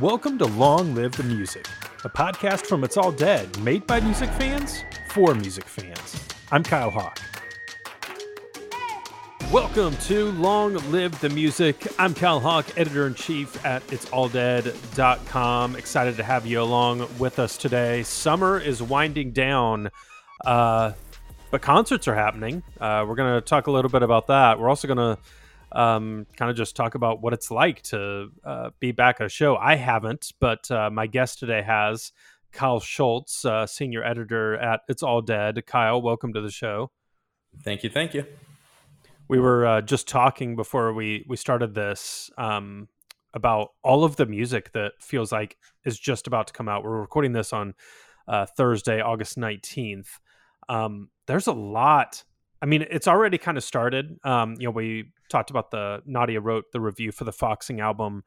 Welcome 0.00 0.38
to 0.38 0.46
Long 0.46 0.94
Live 0.94 1.16
the 1.16 1.24
Music, 1.24 1.66
a 2.04 2.08
podcast 2.08 2.66
from 2.66 2.84
It's 2.84 2.96
All 2.96 3.10
Dead, 3.10 3.58
made 3.64 3.84
by 3.84 3.98
music 3.98 4.30
fans 4.30 4.84
for 5.10 5.34
music 5.34 5.64
fans. 5.64 6.24
I'm 6.52 6.62
Kyle 6.62 6.90
Hawk. 6.90 7.18
Welcome 9.50 9.96
to 10.02 10.30
Long 10.32 10.74
Live 10.92 11.18
the 11.20 11.30
Music. 11.30 11.84
I'm 11.98 12.14
Kyle 12.14 12.38
Hawk, 12.38 12.78
editor 12.78 13.08
in 13.08 13.14
chief 13.14 13.66
at 13.66 13.84
it'salldead.com. 13.88 15.74
Excited 15.74 16.16
to 16.18 16.22
have 16.22 16.46
you 16.46 16.62
along 16.62 17.08
with 17.18 17.40
us 17.40 17.56
today. 17.56 18.04
Summer 18.04 18.56
is 18.56 18.80
winding 18.80 19.32
down, 19.32 19.90
uh, 20.46 20.92
but 21.50 21.60
concerts 21.60 22.06
are 22.06 22.14
happening. 22.14 22.62
Uh, 22.80 23.04
we're 23.08 23.16
going 23.16 23.34
to 23.34 23.40
talk 23.40 23.66
a 23.66 23.72
little 23.72 23.90
bit 23.90 24.04
about 24.04 24.28
that. 24.28 24.60
We're 24.60 24.68
also 24.68 24.86
going 24.86 25.16
to 25.16 25.20
um, 25.72 26.26
kind 26.36 26.50
of 26.50 26.56
just 26.56 26.76
talk 26.76 26.94
about 26.94 27.20
what 27.22 27.32
it's 27.32 27.50
like 27.50 27.82
to 27.82 28.30
uh, 28.44 28.70
be 28.80 28.92
back 28.92 29.20
at 29.20 29.26
a 29.26 29.28
show. 29.28 29.56
I 29.56 29.76
haven't, 29.76 30.32
but 30.40 30.70
uh, 30.70 30.90
my 30.90 31.06
guest 31.06 31.38
today 31.38 31.62
has 31.62 32.12
Kyle 32.52 32.80
Schultz, 32.80 33.44
uh, 33.44 33.66
senior 33.66 34.02
editor 34.02 34.56
at 34.56 34.80
It's 34.88 35.02
All 35.02 35.20
Dead. 35.20 35.66
Kyle, 35.66 36.00
welcome 36.00 36.32
to 36.32 36.40
the 36.40 36.50
show. 36.50 36.90
Thank 37.62 37.84
you. 37.84 37.90
Thank 37.90 38.14
you. 38.14 38.24
We 39.28 39.38
were 39.38 39.66
uh, 39.66 39.80
just 39.82 40.08
talking 40.08 40.56
before 40.56 40.92
we 40.94 41.24
we 41.28 41.36
started 41.36 41.74
this 41.74 42.30
um, 42.38 42.88
about 43.34 43.72
all 43.82 44.04
of 44.04 44.16
the 44.16 44.24
music 44.24 44.72
that 44.72 44.92
feels 45.00 45.30
like 45.30 45.58
is 45.84 45.98
just 45.98 46.26
about 46.26 46.46
to 46.46 46.52
come 46.54 46.68
out. 46.68 46.82
We're 46.82 47.00
recording 47.00 47.32
this 47.32 47.52
on 47.52 47.74
uh, 48.26 48.46
Thursday, 48.46 49.02
August 49.02 49.36
nineteenth. 49.36 50.18
Um, 50.70 51.10
there's 51.26 51.46
a 51.46 51.52
lot. 51.52 52.24
I 52.60 52.66
mean, 52.66 52.84
it's 52.90 53.08
already 53.08 53.38
kind 53.38 53.56
of 53.56 53.64
started. 53.64 54.18
Um, 54.24 54.54
you 54.58 54.66
know, 54.66 54.72
we 54.72 55.12
talked 55.28 55.50
about 55.50 55.70
the 55.70 56.02
Nadia 56.06 56.40
wrote 56.40 56.64
the 56.72 56.80
review 56.80 57.12
for 57.12 57.24
the 57.24 57.32
Foxing 57.32 57.80
album 57.80 58.24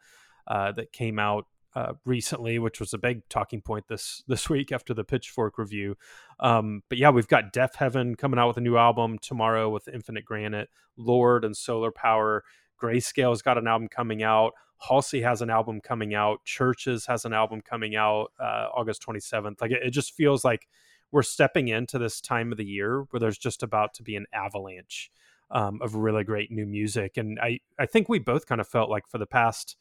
uh, 0.47 0.71
that 0.73 0.93
came 0.93 1.19
out 1.19 1.45
uh, 1.75 1.93
recently, 2.05 2.59
which 2.59 2.79
was 2.79 2.93
a 2.93 2.97
big 2.97 3.27
talking 3.29 3.61
point 3.61 3.87
this 3.87 4.23
this 4.27 4.49
week 4.49 4.71
after 4.71 4.93
the 4.93 5.03
Pitchfork 5.03 5.57
review. 5.57 5.95
Um, 6.39 6.83
but 6.89 6.97
yeah, 6.97 7.09
we've 7.09 7.27
got 7.27 7.53
Deafheaven 7.53 8.17
coming 8.17 8.39
out 8.39 8.47
with 8.47 8.57
a 8.57 8.61
new 8.61 8.77
album 8.77 9.17
tomorrow 9.19 9.69
with 9.69 9.87
Infinite 9.87 10.25
Granite, 10.25 10.69
Lorde 10.97 11.45
and 11.45 11.55
Solar 11.55 11.91
Power. 11.91 12.43
Grayscale's 12.81 13.41
got 13.41 13.57
an 13.57 13.67
album 13.67 13.87
coming 13.87 14.23
out. 14.23 14.53
Halsey 14.79 15.21
has 15.21 15.41
an 15.41 15.49
album 15.49 15.79
coming 15.79 16.15
out. 16.15 16.39
CHVRCHES 16.45 17.07
has 17.07 17.23
an 17.25 17.33
album 17.33 17.61
coming 17.61 17.95
out 17.95 18.31
uh, 18.39 18.67
August 18.73 19.05
27th. 19.07 19.61
Like 19.61 19.71
it, 19.71 19.81
it 19.83 19.91
just 19.91 20.13
feels 20.13 20.43
like 20.43 20.67
we're 21.11 21.23
stepping 21.23 21.67
into 21.67 21.97
this 21.97 22.21
time 22.21 22.51
of 22.51 22.57
the 22.57 22.65
year 22.65 23.05
where 23.09 23.19
there's 23.19 23.37
just 23.37 23.63
about 23.63 23.93
to 23.95 24.03
be 24.03 24.15
an 24.15 24.25
avalanche 24.33 25.11
um, 25.51 25.79
of 25.81 25.95
really 25.95 26.23
great 26.23 26.51
new 26.51 26.65
music. 26.65 27.17
And 27.17 27.39
I, 27.39 27.59
I 27.77 27.85
think 27.85 28.07
we 28.07 28.19
both 28.19 28.45
kind 28.45 28.61
of 28.61 28.67
felt 28.67 28.89
like 28.89 29.07
for 29.07 29.17
the 29.17 29.25
past, 29.25 29.75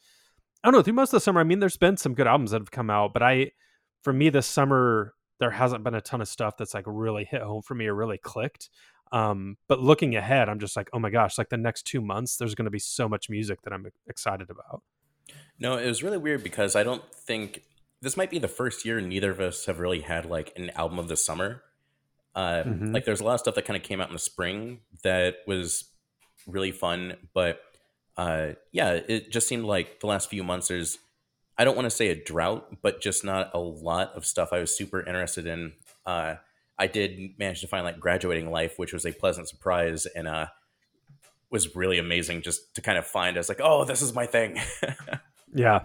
I 0.62 0.68
don't 0.68 0.78
know, 0.78 0.82
through 0.82 0.94
most 0.94 1.10
of 1.10 1.18
the 1.18 1.20
summer, 1.20 1.40
I 1.40 1.44
mean, 1.44 1.60
there's 1.60 1.76
been 1.76 1.96
some 1.96 2.14
good 2.14 2.26
albums 2.26 2.50
that 2.50 2.60
have 2.60 2.70
come 2.70 2.90
out, 2.90 3.12
but 3.12 3.22
I, 3.22 3.52
for 4.02 4.12
me 4.12 4.28
this 4.30 4.46
summer, 4.46 5.14
there 5.38 5.50
hasn't 5.50 5.84
been 5.84 5.94
a 5.94 6.00
ton 6.00 6.20
of 6.20 6.28
stuff 6.28 6.56
that's 6.56 6.74
like 6.74 6.84
really 6.86 7.24
hit 7.24 7.42
home 7.42 7.62
for 7.62 7.74
me 7.74 7.86
or 7.86 7.94
really 7.94 8.18
clicked. 8.18 8.68
Um, 9.12 9.56
but 9.68 9.80
looking 9.80 10.14
ahead, 10.16 10.48
I'm 10.48 10.60
just 10.60 10.76
like, 10.76 10.88
oh 10.92 10.98
my 10.98 11.10
gosh, 11.10 11.38
like 11.38 11.48
the 11.48 11.56
next 11.56 11.84
two 11.84 12.00
months, 12.00 12.36
there's 12.36 12.54
going 12.54 12.66
to 12.66 12.70
be 12.70 12.78
so 12.78 13.08
much 13.08 13.30
music 13.30 13.62
that 13.62 13.72
I'm 13.72 13.86
excited 14.08 14.50
about. 14.50 14.82
No, 15.58 15.76
it 15.76 15.86
was 15.86 16.02
really 16.02 16.18
weird 16.18 16.42
because 16.42 16.76
I 16.76 16.82
don't 16.82 17.02
think 17.12 17.62
this 18.02 18.16
might 18.16 18.30
be 18.30 18.38
the 18.38 18.48
first 18.48 18.84
year 18.84 19.00
neither 19.00 19.30
of 19.30 19.40
us 19.40 19.66
have 19.66 19.78
really 19.78 20.00
had 20.00 20.26
like 20.26 20.52
an 20.56 20.70
album 20.70 20.98
of 20.98 21.08
the 21.08 21.16
summer. 21.16 21.62
Uh, 22.34 22.62
mm-hmm. 22.64 22.92
Like 22.92 23.04
there's 23.04 23.20
a 23.20 23.24
lot 23.24 23.34
of 23.34 23.40
stuff 23.40 23.54
that 23.56 23.64
kind 23.64 23.76
of 23.76 23.82
came 23.82 24.00
out 24.00 24.08
in 24.08 24.12
the 24.12 24.20
spring 24.20 24.80
that 25.02 25.36
was 25.46 25.84
really 26.46 26.72
fun, 26.72 27.16
but 27.34 27.60
uh, 28.16 28.50
yeah, 28.72 28.92
it 28.92 29.30
just 29.30 29.48
seemed 29.48 29.64
like 29.64 30.00
the 30.00 30.06
last 30.06 30.30
few 30.30 30.44
months 30.44 30.68
there's 30.68 30.98
I 31.58 31.64
don't 31.64 31.76
want 31.76 31.84
to 31.84 31.90
say 31.90 32.08
a 32.08 32.14
drought, 32.14 32.80
but 32.80 33.02
just 33.02 33.22
not 33.22 33.50
a 33.52 33.58
lot 33.58 34.14
of 34.14 34.24
stuff 34.24 34.48
I 34.50 34.60
was 34.60 34.74
super 34.74 35.00
interested 35.00 35.46
in. 35.46 35.72
Uh, 36.06 36.36
I 36.78 36.86
did 36.86 37.38
manage 37.38 37.60
to 37.60 37.66
find 37.66 37.84
like 37.84 38.00
graduating 38.00 38.50
life, 38.50 38.78
which 38.78 38.94
was 38.94 39.04
a 39.04 39.12
pleasant 39.12 39.46
surprise 39.46 40.06
and 40.06 40.26
uh, 40.26 40.46
was 41.50 41.76
really 41.76 41.98
amazing 41.98 42.40
just 42.40 42.74
to 42.76 42.80
kind 42.80 42.96
of 42.96 43.06
find. 43.06 43.36
I 43.36 43.40
was 43.40 43.50
like, 43.50 43.60
oh, 43.62 43.84
this 43.84 44.00
is 44.00 44.14
my 44.14 44.24
thing. 44.24 44.58
yeah, 45.54 45.84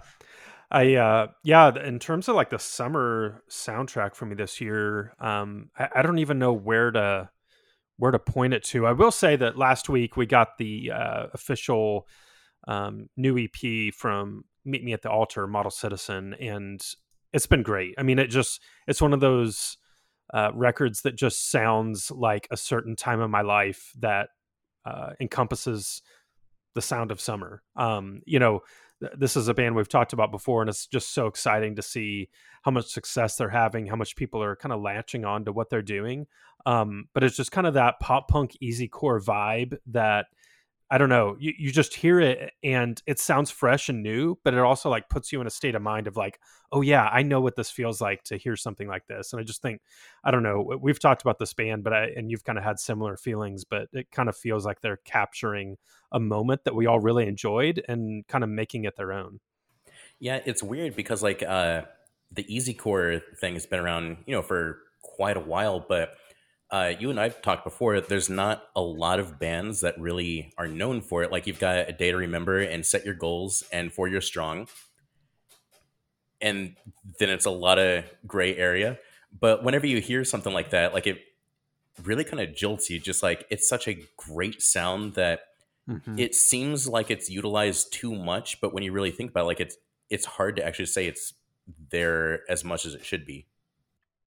I 0.72 0.96
uh 0.96 1.28
yeah, 1.44 1.72
in 1.84 2.00
terms 2.00 2.28
of 2.28 2.36
like 2.36 2.50
the 2.50 2.59
summer 2.59 3.44
soundtrack 3.50 4.16
for 4.16 4.26
me 4.26 4.36
this 4.36 4.59
year, 4.59 5.14
um 5.20 5.70
I, 5.78 5.90
I, 5.96 6.02
don't 6.02 6.20
even 6.20 6.40
know 6.40 6.53
where 6.53 6.92
to 6.92 7.30
where 7.98 8.12
to 8.12 8.20
point 8.20 8.53
it 8.53 8.64
to. 8.64 8.86
I 8.86 8.92
will 8.92 9.12
say 9.12 9.36
that 9.36 9.58
last 9.58 9.90
week 9.90 10.18
we 10.18 10.26
got 10.26 10.58
the 10.58 10.92
uh, 10.92 11.28
official 11.34 12.08
um, 12.68 13.09
new 13.16 13.38
EP 13.38 13.94
from 13.94 14.44
Meet 14.66 14.84
Me 14.84 14.94
at 14.94 15.02
the 15.02 15.09
Altar, 15.09 15.48
Model 15.48 15.72
Citizen, 15.72 16.34
and 16.36 16.82
it's 17.32 17.47
been 17.47 17.64
great. 17.64 17.96
I 17.97 18.03
mean, 18.03 18.20
it 18.20 18.28
just 18.28 18.62
it's 18.88 19.02
one 19.02 19.14
of 19.14 19.20
those 19.20 19.78
uh, 20.34 20.52
records 20.53 21.02
that 21.03 21.16
just 21.16 21.52
sounds 21.52 22.12
like 22.12 22.47
a 22.52 22.58
certain 22.58 22.96
time 22.96 23.22
of 23.22 23.30
my 23.30 23.42
life 23.42 23.92
that 24.00 24.30
uh, 24.86 25.12
encompasses 25.20 26.02
the 26.74 26.82
sound 26.82 27.12
of 27.12 27.22
summer. 27.22 27.62
Um, 27.76 28.22
you 28.26 28.40
know, 28.40 28.62
this 29.18 29.36
is 29.36 29.48
a 29.48 29.54
band 29.54 29.76
we've 29.76 29.90
talked 29.90 30.14
about 30.14 30.32
before, 30.32 30.62
and 30.62 30.70
it's 30.70 30.88
just 30.88 31.14
so 31.14 31.28
exciting 31.28 31.76
to 31.76 31.82
see 31.82 32.30
how 32.64 32.72
much 32.72 32.88
success 32.88 33.36
they're 33.36 33.50
having, 33.50 33.88
how 33.88 33.96
much 33.96 34.16
people 34.16 34.42
are 34.42 34.56
kind 34.56 34.74
of 34.74 34.82
latching 34.82 35.26
on 35.26 35.46
to 35.46 35.52
what 35.52 35.70
they're 35.70 35.82
doing. 35.82 36.28
Um, 36.66 37.08
but 37.14 37.24
it's 37.24 37.36
just 37.36 37.52
kind 37.52 37.68
of 37.68 37.76
that 37.76 38.00
pop 38.00 38.28
punk 38.28 38.58
easycore 38.64 39.24
vibe 39.24 39.78
that 39.88 40.28
I 40.90 41.00
don't 41.00 41.09
know. 41.09 41.35
You, 41.40 41.53
you 41.57 41.72
just 41.72 41.96
hear 41.96 42.19
it 42.19 42.53
and 42.63 43.01
it 43.07 43.18
sounds 43.18 43.50
fresh 43.50 43.90
and 43.90 44.03
new, 44.03 44.38
but 44.44 44.53
it 44.53 44.59
also 44.59 44.90
like 44.90 45.09
puts 45.09 45.31
you 45.31 45.41
in 45.41 45.47
a 45.47 45.51
state 45.51 45.73
of 45.73 45.81
mind 45.81 46.06
of 46.06 46.16
like, 46.16 46.40
oh 46.72 46.81
yeah, 46.81 47.09
I 47.12 47.23
know 47.23 47.41
what 47.41 47.56
this 47.56 47.72
feels 47.72 48.00
like 48.00 48.23
to 48.25 48.38
hear 48.38 48.56
something 48.56 48.88
like 48.88 49.07
this. 49.07 49.34
And 49.34 49.40
I 49.40 49.44
just 49.44 49.63
think, 49.63 49.81
I 50.23 50.29
don't 50.29 50.44
know, 50.44 50.78
we've 50.79 51.00
talked 51.00 51.23
about 51.23 51.40
this 51.40 51.53
band, 51.53 51.84
but 51.84 51.94
I, 51.94 52.09
and 52.16 52.29
you've 52.29 52.44
kind 52.44 52.59
of 52.59 52.63
had 52.63 52.79
similar 52.79 53.18
feelings, 53.18 53.66
but 53.66 53.88
it 53.94 54.12
kind 54.12 54.29
of 54.29 54.38
feels 54.38 54.63
like 54.63 54.81
they're 54.81 55.00
capturing 55.06 55.78
a 56.12 56.19
moment 56.19 56.66
that 56.66 56.75
we 56.75 56.85
all 56.85 57.00
really 57.00 57.28
enjoyed 57.28 57.84
and 57.88 58.28
kind 58.28 58.44
of 58.44 58.50
making 58.52 58.85
it 58.85 58.96
their 58.96 59.12
own. 59.12 59.40
Yeah, 60.19 60.40
it's 60.46 60.62
weird 60.62 60.96
because 60.96 61.23
like 61.23 61.41
uh 61.41 61.84
the 62.31 62.44
easycore 62.44 63.22
thing 63.40 63.53
has 63.53 63.66
been 63.66 63.79
around, 63.79 64.17
you 64.25 64.35
know, 64.35 64.41
for 64.41 64.79
quite 65.02 65.38
a 65.38 65.41
while, 65.41 65.79
but 65.79 66.16
uh, 66.75 66.94
you 67.00 67.09
and 67.09 67.18
I've 67.18 67.41
talked 67.41 67.63
before. 67.63 68.02
There's 68.02 68.30
not 68.30 68.68
a 68.75 68.81
lot 68.81 69.22
of 69.22 69.40
bands 69.40 69.80
that 69.80 69.97
really 69.97 70.52
are 70.58 70.68
known 70.68 71.00
for 71.00 71.24
it. 71.24 71.31
Like 71.31 71.47
you've 71.47 71.59
got 71.59 71.88
a 71.88 71.94
day 71.94 72.12
to 72.12 72.18
remember 72.18 72.59
and 72.59 72.86
set 72.86 73.06
your 73.06 73.13
goals 73.13 73.63
and 73.72 73.94
Four 73.94 74.09
Year 74.09 74.19
Strong, 74.19 74.68
and 76.41 76.75
then 77.18 77.30
it's 77.30 77.46
a 77.46 77.50
lot 77.50 77.80
of 77.80 78.03
gray 78.28 78.58
area. 78.58 79.00
But 79.40 79.64
whenever 79.64 79.88
you 79.88 80.02
hear 80.02 80.25
something 80.25 80.53
like 80.53 80.72
that, 80.72 80.94
like 80.94 81.08
it 81.08 81.19
really 82.03 82.25
kind 82.25 82.41
of 82.41 82.53
jolts 82.53 82.90
you. 82.90 83.00
Just 83.00 83.24
like 83.24 83.47
it's 83.50 83.69
such 83.69 83.88
a 83.88 83.97
great 84.18 84.62
sound 84.62 85.14
that 85.14 85.44
mm-hmm. 85.90 86.19
it 86.19 86.35
seems 86.35 86.90
like 86.90 87.09
it's 87.09 87.30
utilized 87.30 87.94
too 87.94 88.14
much. 88.14 88.59
But 88.59 88.74
when 88.74 88.84
you 88.84 88.91
really 88.91 89.12
think 89.12 89.31
about 89.31 89.44
it, 89.44 89.47
like 89.47 89.62
it's 89.62 89.78
it's 90.09 90.25
hard 90.25 90.58
to 90.58 90.66
actually 90.66 90.88
say 90.88 91.08
it's 91.08 91.35
there 91.90 92.41
as 92.50 92.66
much 92.66 92.85
as 92.85 92.96
it 92.96 93.06
should 93.06 93.25
be. 93.25 93.46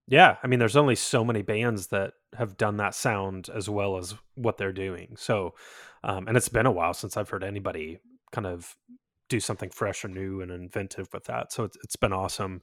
Yeah, 0.08 0.36
I 0.42 0.46
mean, 0.46 0.58
there's 0.58 0.76
only 0.76 0.94
so 0.94 1.22
many 1.22 1.42
bands 1.42 1.88
that 1.88 2.14
have 2.36 2.56
done 2.56 2.78
that 2.78 2.94
sound 2.94 3.48
as 3.54 3.68
well 3.68 3.98
as 3.98 4.14
what 4.34 4.56
they're 4.56 4.72
doing. 4.72 5.16
So, 5.18 5.54
um, 6.02 6.26
and 6.26 6.36
it's 6.36 6.48
been 6.48 6.66
a 6.66 6.72
while 6.72 6.94
since 6.94 7.16
I've 7.16 7.28
heard 7.28 7.44
anybody 7.44 7.98
kind 8.32 8.46
of 8.46 8.74
do 9.28 9.38
something 9.38 9.68
fresh 9.68 10.04
or 10.04 10.08
new 10.08 10.40
and 10.40 10.50
inventive 10.50 11.08
with 11.12 11.24
that. 11.24 11.52
So 11.52 11.64
it's, 11.64 11.76
it's 11.84 11.96
been 11.96 12.14
awesome. 12.14 12.62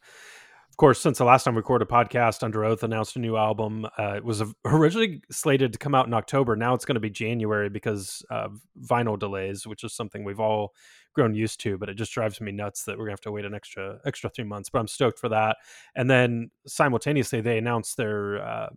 Of 0.71 0.77
course, 0.77 0.99
since 0.99 1.19
the 1.19 1.25
last 1.25 1.43
time 1.43 1.53
we 1.53 1.59
recorded 1.59 1.87
a 1.87 1.91
podcast, 1.91 2.41
Underoath 2.41 2.81
announced 2.81 3.15
a 3.15 3.19
new 3.19 3.37
album. 3.37 3.85
Uh, 3.97 4.15
it 4.15 4.25
was 4.25 4.43
originally 4.65 5.21
slated 5.31 5.71
to 5.73 5.79
come 5.79 5.93
out 5.93 6.07
in 6.07 6.13
October. 6.13 6.55
Now 6.55 6.73
it's 6.73 6.85
going 6.85 6.95
to 6.95 6.99
be 6.99 7.11
January 7.11 7.69
because 7.69 8.25
of 8.31 8.59
vinyl 8.81 9.19
delays, 9.19 9.67
which 9.67 9.83
is 9.83 9.93
something 9.93 10.23
we've 10.23 10.39
all 10.39 10.73
grown 11.15 11.33
used 11.33 11.59
to, 11.61 11.77
but 11.77 11.89
it 11.89 11.95
just 11.95 12.13
drives 12.13 12.39
me 12.39 12.51
nuts 12.51 12.83
that 12.83 12.97
we're 12.97 13.05
gonna 13.05 13.13
have 13.13 13.21
to 13.21 13.31
wait 13.31 13.45
an 13.45 13.55
extra 13.55 13.99
extra 14.05 14.29
three 14.29 14.45
months. 14.45 14.69
But 14.69 14.79
I'm 14.79 14.87
stoked 14.87 15.19
for 15.19 15.29
that. 15.29 15.57
And 15.95 16.09
then 16.09 16.51
simultaneously, 16.67 17.41
they 17.41 17.57
announced 17.57 17.97
their 17.97 18.45
uh, 18.45 18.69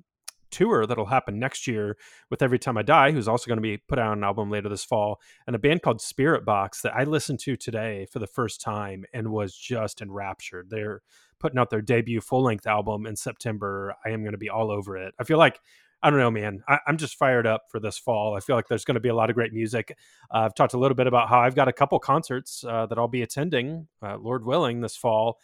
tour 0.50 0.86
that'll 0.86 1.06
happen 1.06 1.38
next 1.38 1.66
year 1.66 1.96
with 2.30 2.42
Every 2.42 2.58
Time 2.58 2.78
I 2.78 2.82
Die, 2.82 3.12
who's 3.12 3.28
also 3.28 3.48
going 3.48 3.58
to 3.58 3.62
be 3.62 3.76
put 3.76 3.98
out 3.98 4.16
an 4.16 4.24
album 4.24 4.50
later 4.50 4.68
this 4.68 4.84
fall, 4.84 5.20
and 5.46 5.54
a 5.54 5.58
band 5.58 5.82
called 5.82 5.98
Spiritbox 5.98 6.82
that 6.82 6.94
I 6.94 7.04
listened 7.04 7.40
to 7.40 7.56
today 7.56 8.06
for 8.10 8.18
the 8.18 8.26
first 8.26 8.60
time 8.60 9.04
and 9.12 9.30
was 9.30 9.54
just 9.54 10.00
enraptured. 10.00 10.70
They're 10.70 11.02
putting 11.38 11.58
out 11.58 11.70
their 11.70 11.82
debut 11.82 12.20
full 12.20 12.42
length 12.42 12.66
album 12.66 13.06
in 13.06 13.16
September. 13.16 13.94
I 14.04 14.10
am 14.10 14.22
going 14.22 14.32
to 14.32 14.38
be 14.38 14.50
all 14.50 14.70
over 14.70 14.96
it. 14.96 15.14
I 15.18 15.24
feel 15.24 15.38
like 15.38 15.60
I 16.02 16.10
don't 16.10 16.20
know, 16.20 16.30
man. 16.30 16.62
I, 16.68 16.78
am 16.86 16.96
just 16.96 17.16
fired 17.16 17.46
up 17.46 17.62
for 17.70 17.80
this 17.80 17.98
fall. 17.98 18.36
I 18.36 18.40
feel 18.40 18.54
like 18.54 18.68
there's 18.68 18.84
going 18.84 18.94
to 18.94 19.00
be 19.00 19.08
a 19.08 19.14
lot 19.14 19.30
of 19.30 19.34
great 19.34 19.52
music. 19.52 19.96
Uh, 20.32 20.38
I've 20.38 20.54
talked 20.54 20.74
a 20.74 20.78
little 20.78 20.94
bit 20.94 21.08
about 21.08 21.28
how 21.28 21.40
I've 21.40 21.56
got 21.56 21.66
a 21.66 21.72
couple 21.72 21.98
concerts 21.98 22.64
uh, 22.64 22.86
that 22.86 22.98
I'll 22.98 23.08
be 23.08 23.22
attending, 23.22 23.88
uh, 24.00 24.16
Lord 24.18 24.44
willing, 24.44 24.80
this 24.80 24.96
fall, 24.96 25.38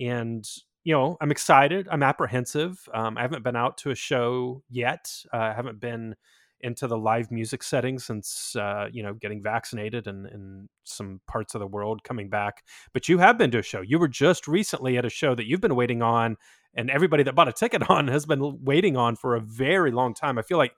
and 0.00 0.46
you 0.84 0.94
know 0.94 1.16
I'm 1.20 1.32
excited. 1.32 1.88
I'm 1.90 2.04
apprehensive. 2.04 2.78
Um, 2.94 3.18
I 3.18 3.22
haven't 3.22 3.42
been 3.42 3.56
out 3.56 3.78
to 3.78 3.90
a 3.90 3.96
show 3.96 4.62
yet. 4.70 5.10
Uh, 5.34 5.38
I 5.38 5.52
haven't 5.52 5.80
been 5.80 6.14
into 6.60 6.86
the 6.86 6.96
live 6.96 7.30
music 7.30 7.62
setting 7.62 7.98
since 7.98 8.56
uh, 8.56 8.88
you 8.92 9.02
know 9.02 9.14
getting 9.14 9.42
vaccinated 9.42 10.06
and 10.06 10.26
in 10.26 10.68
some 10.84 11.20
parts 11.26 11.54
of 11.54 11.60
the 11.60 11.66
world 11.66 12.02
coming 12.04 12.28
back. 12.28 12.62
But 12.92 13.08
you 13.08 13.18
have 13.18 13.38
been 13.38 13.50
to 13.50 13.58
a 13.58 13.62
show. 13.62 13.80
You 13.80 13.98
were 13.98 14.08
just 14.08 14.46
recently 14.46 14.96
at 14.96 15.04
a 15.04 15.10
show 15.10 15.34
that 15.34 15.46
you've 15.46 15.60
been 15.60 15.74
waiting 15.74 16.02
on, 16.02 16.36
and 16.76 16.90
everybody 16.90 17.22
that 17.24 17.34
bought 17.34 17.48
a 17.48 17.52
ticket 17.52 17.88
on 17.90 18.08
has 18.08 18.26
been 18.26 18.64
waiting 18.64 18.96
on 18.96 19.16
for 19.16 19.34
a 19.34 19.40
very 19.40 19.90
long 19.90 20.14
time. 20.14 20.38
I 20.38 20.42
feel 20.42 20.58
like 20.58 20.72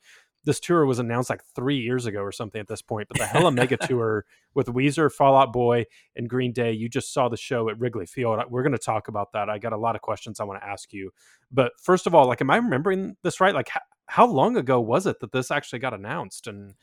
this 0.44 0.60
tour 0.60 0.86
was 0.86 0.98
announced 0.98 1.28
like 1.28 1.42
three 1.54 1.78
years 1.78 2.06
ago 2.06 2.20
or 2.20 2.32
something 2.32 2.60
at 2.60 2.68
this 2.68 2.80
point. 2.80 3.08
But 3.08 3.18
the 3.18 3.26
Hella 3.26 3.50
Mega 3.50 3.76
Tour 3.86 4.24
with 4.54 4.68
Weezer, 4.68 5.12
Fall 5.12 5.36
Out 5.36 5.52
Boy, 5.52 5.84
and 6.16 6.28
Green 6.28 6.52
Day. 6.52 6.72
You 6.72 6.88
just 6.88 7.12
saw 7.12 7.28
the 7.28 7.36
show 7.36 7.68
at 7.68 7.78
Wrigley 7.78 8.06
Field. 8.06 8.40
We're 8.48 8.62
going 8.62 8.72
to 8.72 8.78
talk 8.78 9.08
about 9.08 9.32
that. 9.32 9.50
I 9.50 9.58
got 9.58 9.72
a 9.74 9.76
lot 9.76 9.94
of 9.94 10.00
questions 10.00 10.40
I 10.40 10.44
want 10.44 10.62
to 10.62 10.66
ask 10.66 10.92
you. 10.92 11.10
But 11.50 11.72
first 11.82 12.06
of 12.06 12.14
all, 12.14 12.26
like, 12.26 12.40
am 12.40 12.50
I 12.50 12.56
remembering 12.56 13.16
this 13.22 13.40
right? 13.40 13.54
Like, 13.54 13.68
how, 13.68 13.80
how 14.06 14.26
long 14.26 14.56
ago 14.56 14.80
was 14.80 15.06
it 15.06 15.20
that 15.20 15.32
this 15.32 15.50
actually 15.50 15.80
got 15.80 15.92
announced 15.92 16.46
and 16.46 16.74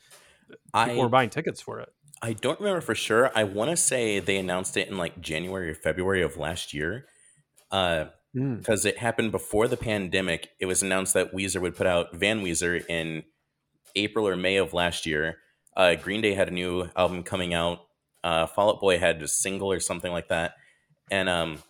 people 0.48 0.70
I, 0.72 0.96
were 0.96 1.08
buying 1.08 1.30
tickets 1.30 1.60
for 1.60 1.80
it? 1.80 1.88
I 2.22 2.34
don't 2.34 2.60
remember 2.60 2.82
for 2.82 2.94
sure. 2.94 3.32
I 3.34 3.44
want 3.44 3.70
to 3.70 3.76
say 3.76 4.20
they 4.20 4.36
announced 4.36 4.76
it 4.76 4.88
in 4.88 4.96
like 4.96 5.20
January 5.20 5.70
or 5.70 5.74
February 5.74 6.22
of 6.22 6.36
last 6.36 6.72
year. 6.72 7.06
Uh, 7.70 8.06
because 8.36 8.84
mm. 8.84 8.88
it 8.88 8.98
happened 8.98 9.32
before 9.32 9.66
the 9.66 9.76
pandemic. 9.76 10.50
It 10.60 10.66
was 10.66 10.82
announced 10.82 11.14
that 11.14 11.32
Weezer 11.32 11.60
would 11.60 11.74
put 11.74 11.86
out 11.86 12.14
Van 12.14 12.42
Weezer 12.42 12.84
in 12.86 13.22
April 13.94 14.28
or 14.28 14.36
May 14.36 14.56
of 14.56 14.74
last 14.74 15.06
year. 15.06 15.38
Uh, 15.74 15.94
Green 15.94 16.20
Day 16.20 16.34
had 16.34 16.48
a 16.48 16.52
new 16.52 16.88
album 16.96 17.22
coming 17.22 17.54
out. 17.54 17.80
Uh, 18.22 18.46
Fall 18.46 18.70
Out 18.70 18.80
Boy 18.80 18.98
had 18.98 19.22
a 19.22 19.28
single 19.28 19.72
or 19.72 19.80
something 19.80 20.12
like 20.12 20.28
that, 20.28 20.54
and 21.10 21.28
um, 21.28 21.62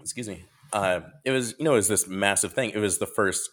excuse 0.00 0.28
me, 0.28 0.44
uh, 0.72 1.00
it 1.24 1.30
was 1.30 1.54
you 1.58 1.64
know 1.64 1.72
it 1.72 1.76
was 1.76 1.88
this 1.88 2.08
massive 2.08 2.52
thing. 2.52 2.70
It 2.70 2.78
was 2.78 2.98
the 2.98 3.06
first 3.06 3.50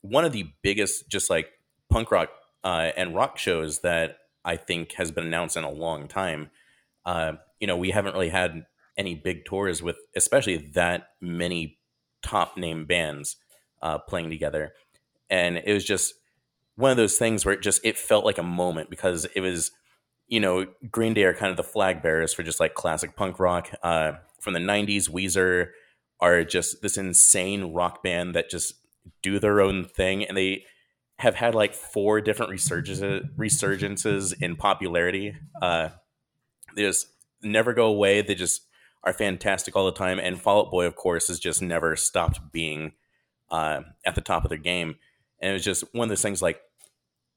one 0.00 0.24
of 0.24 0.32
the 0.32 0.52
biggest 0.62 1.08
just 1.08 1.30
like 1.30 1.50
punk 1.88 2.10
rock 2.10 2.30
uh, 2.64 2.90
and 2.96 3.14
rock 3.14 3.38
shows 3.38 3.80
that 3.80 4.16
I 4.44 4.56
think 4.56 4.92
has 4.94 5.10
been 5.10 5.26
announced 5.26 5.56
in 5.56 5.64
a 5.64 5.70
long 5.70 6.08
time. 6.08 6.50
Uh, 7.06 7.34
you 7.60 7.66
know, 7.66 7.76
we 7.76 7.90
haven't 7.90 8.14
really 8.14 8.30
had 8.30 8.64
any 8.96 9.14
big 9.14 9.44
tours 9.44 9.82
with 9.82 9.96
especially 10.16 10.56
that 10.74 11.08
many 11.20 11.78
top 12.22 12.56
name 12.56 12.84
bands 12.86 13.36
uh, 13.80 13.98
playing 13.98 14.30
together, 14.30 14.72
and 15.30 15.58
it 15.58 15.72
was 15.72 15.84
just 15.84 16.14
one 16.76 16.90
of 16.90 16.96
those 16.96 17.18
things 17.18 17.44
where 17.44 17.54
it 17.54 17.62
just 17.62 17.84
it 17.84 17.98
felt 17.98 18.24
like 18.24 18.38
a 18.38 18.42
moment 18.42 18.90
because 18.90 19.26
it 19.34 19.40
was 19.40 19.70
you 20.28 20.40
know 20.40 20.66
green 20.90 21.14
day 21.14 21.24
are 21.24 21.34
kind 21.34 21.50
of 21.50 21.56
the 21.56 21.62
flag 21.62 22.02
bearers 22.02 22.32
for 22.32 22.42
just 22.42 22.60
like 22.60 22.74
classic 22.74 23.16
punk 23.16 23.38
rock 23.38 23.70
uh, 23.82 24.12
from 24.40 24.54
the 24.54 24.60
90s 24.60 25.08
weezer 25.08 25.68
are 26.20 26.44
just 26.44 26.82
this 26.82 26.96
insane 26.96 27.72
rock 27.72 28.02
band 28.02 28.34
that 28.34 28.48
just 28.48 28.74
do 29.22 29.38
their 29.38 29.60
own 29.60 29.84
thing. 29.84 30.24
And 30.24 30.36
they 30.36 30.64
have 31.18 31.34
had 31.34 31.54
like 31.54 31.74
four 31.74 32.20
different 32.20 32.52
resurgences 32.52 33.28
resurgences 33.36 34.34
in 34.40 34.56
popularity. 34.56 35.34
Uh, 35.60 35.90
they 36.76 36.82
just 36.82 37.08
never 37.42 37.74
go 37.74 37.86
away. 37.86 38.22
They 38.22 38.34
just 38.34 38.62
are 39.04 39.12
fantastic 39.12 39.74
all 39.76 39.86
the 39.86 39.92
time 39.92 40.18
and 40.18 40.40
fall 40.40 40.60
out 40.60 40.70
boy 40.70 40.86
of 40.86 40.96
course 40.96 41.28
has 41.28 41.38
just 41.38 41.62
never 41.62 41.96
stopped 41.96 42.40
being 42.52 42.92
uh, 43.50 43.82
at 44.06 44.14
the 44.14 44.20
top 44.20 44.44
of 44.44 44.48
their 44.48 44.58
game. 44.58 44.96
And 45.40 45.50
it 45.50 45.52
was 45.54 45.64
just 45.64 45.84
one 45.92 46.06
of 46.06 46.08
those 46.08 46.22
things 46.22 46.42
like 46.42 46.60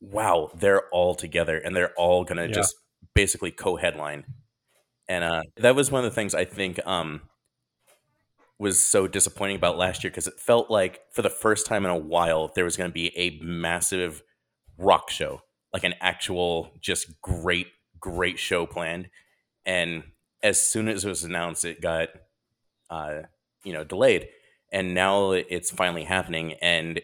wow 0.01 0.51
they're 0.55 0.87
all 0.89 1.15
together 1.15 1.57
and 1.57 1.75
they're 1.75 1.93
all 1.97 2.23
gonna 2.23 2.45
yeah. 2.45 2.53
just 2.53 2.75
basically 3.13 3.51
co-headline. 3.51 4.25
And 5.07 5.23
uh, 5.23 5.43
that 5.57 5.75
was 5.75 5.91
one 5.91 6.03
of 6.03 6.11
the 6.11 6.15
things 6.15 6.33
i 6.33 6.45
think 6.45 6.85
um, 6.87 7.21
was 8.57 8.79
so 8.79 9.07
disappointing 9.07 9.55
about 9.55 9.77
last 9.77 10.03
year 10.03 10.11
because 10.11 10.27
it 10.27 10.39
felt 10.39 10.71
like 10.71 11.01
for 11.11 11.21
the 11.21 11.29
first 11.29 11.65
time 11.65 11.85
in 11.85 11.91
a 11.91 11.97
while 11.97 12.51
there 12.55 12.65
was 12.65 12.77
going 12.77 12.89
to 12.89 12.93
be 12.93 13.15
a 13.17 13.39
massive 13.43 14.23
rock 14.77 15.09
show 15.09 15.41
like 15.75 15.83
an 15.83 15.93
actual 15.99 16.71
just 16.79 17.21
great 17.21 17.67
great 17.99 18.39
show 18.39 18.65
planned. 18.65 19.09
And 19.65 20.03
as 20.45 20.61
soon 20.61 20.87
as 20.87 21.03
it 21.03 21.09
was 21.09 21.23
announced 21.23 21.65
it 21.65 21.81
got 21.81 22.09
uh, 22.91 23.21
you 23.63 23.73
know 23.73 23.83
delayed 23.83 24.29
and 24.71 24.93
now 24.93 25.31
it's 25.31 25.71
finally 25.71 26.03
happening 26.03 26.53
and 26.61 27.01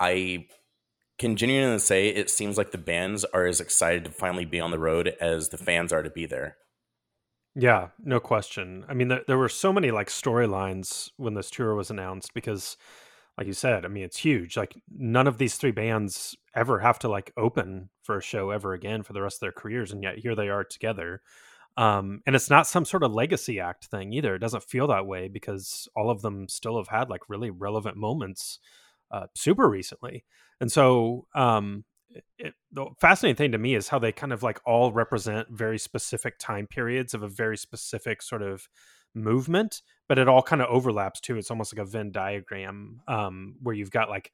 I 0.00 0.46
can 1.18 1.36
genuinely 1.36 1.78
say 1.78 2.08
it 2.08 2.30
seems 2.30 2.56
like 2.56 2.70
the 2.70 2.78
bands 2.78 3.24
are 3.24 3.46
as 3.46 3.60
excited 3.60 4.04
to 4.06 4.10
finally 4.10 4.46
be 4.46 4.58
on 4.58 4.70
the 4.70 4.78
road 4.78 5.14
as 5.20 5.50
the 5.50 5.58
fans 5.58 5.92
are 5.92 6.02
to 6.02 6.08
be 6.08 6.24
there. 6.24 6.56
Yeah, 7.54 7.88
no 8.02 8.20
question. 8.20 8.86
I 8.88 8.94
mean, 8.94 9.08
there, 9.08 9.22
there 9.26 9.36
were 9.36 9.50
so 9.50 9.72
many 9.72 9.90
like 9.90 10.08
storylines 10.08 11.10
when 11.18 11.34
this 11.34 11.50
tour 11.50 11.74
was 11.74 11.90
announced 11.90 12.32
because, 12.32 12.78
like 13.36 13.46
you 13.46 13.52
said, 13.52 13.84
I 13.84 13.88
mean, 13.88 14.04
it's 14.04 14.16
huge. 14.18 14.56
Like, 14.56 14.80
none 14.88 15.26
of 15.26 15.36
these 15.36 15.56
three 15.56 15.72
bands 15.72 16.36
ever 16.54 16.78
have 16.78 16.98
to 17.00 17.08
like 17.08 17.32
open 17.36 17.90
for 18.02 18.16
a 18.16 18.22
show 18.22 18.50
ever 18.50 18.72
again 18.72 19.02
for 19.02 19.12
the 19.12 19.20
rest 19.20 19.36
of 19.36 19.40
their 19.40 19.52
careers, 19.52 19.92
and 19.92 20.02
yet 20.02 20.18
here 20.18 20.34
they 20.34 20.48
are 20.48 20.64
together. 20.64 21.20
Um, 21.80 22.20
and 22.26 22.36
it's 22.36 22.50
not 22.50 22.66
some 22.66 22.84
sort 22.84 23.02
of 23.02 23.14
legacy 23.14 23.58
act 23.58 23.86
thing 23.86 24.12
either. 24.12 24.34
It 24.34 24.40
doesn't 24.40 24.64
feel 24.64 24.86
that 24.88 25.06
way 25.06 25.28
because 25.28 25.88
all 25.96 26.10
of 26.10 26.20
them 26.20 26.46
still 26.46 26.76
have 26.76 26.88
had 26.88 27.08
like 27.08 27.22
really 27.30 27.48
relevant 27.48 27.96
moments 27.96 28.58
uh, 29.10 29.28
super 29.34 29.66
recently. 29.66 30.26
And 30.60 30.70
so, 30.70 31.26
um, 31.34 31.84
it, 32.36 32.52
the 32.70 32.86
fascinating 33.00 33.36
thing 33.36 33.52
to 33.52 33.58
me 33.58 33.74
is 33.76 33.88
how 33.88 33.98
they 33.98 34.12
kind 34.12 34.34
of 34.34 34.42
like 34.42 34.60
all 34.66 34.92
represent 34.92 35.48
very 35.48 35.78
specific 35.78 36.38
time 36.38 36.66
periods 36.66 37.14
of 37.14 37.22
a 37.22 37.28
very 37.28 37.56
specific 37.56 38.20
sort 38.20 38.42
of 38.42 38.68
movement, 39.14 39.80
but 40.06 40.18
it 40.18 40.28
all 40.28 40.42
kind 40.42 40.60
of 40.60 40.68
overlaps 40.68 41.18
too. 41.18 41.38
It's 41.38 41.50
almost 41.50 41.74
like 41.74 41.82
a 41.82 41.88
Venn 41.88 42.12
diagram 42.12 43.00
um, 43.08 43.54
where 43.62 43.74
you've 43.74 43.90
got 43.90 44.10
like 44.10 44.32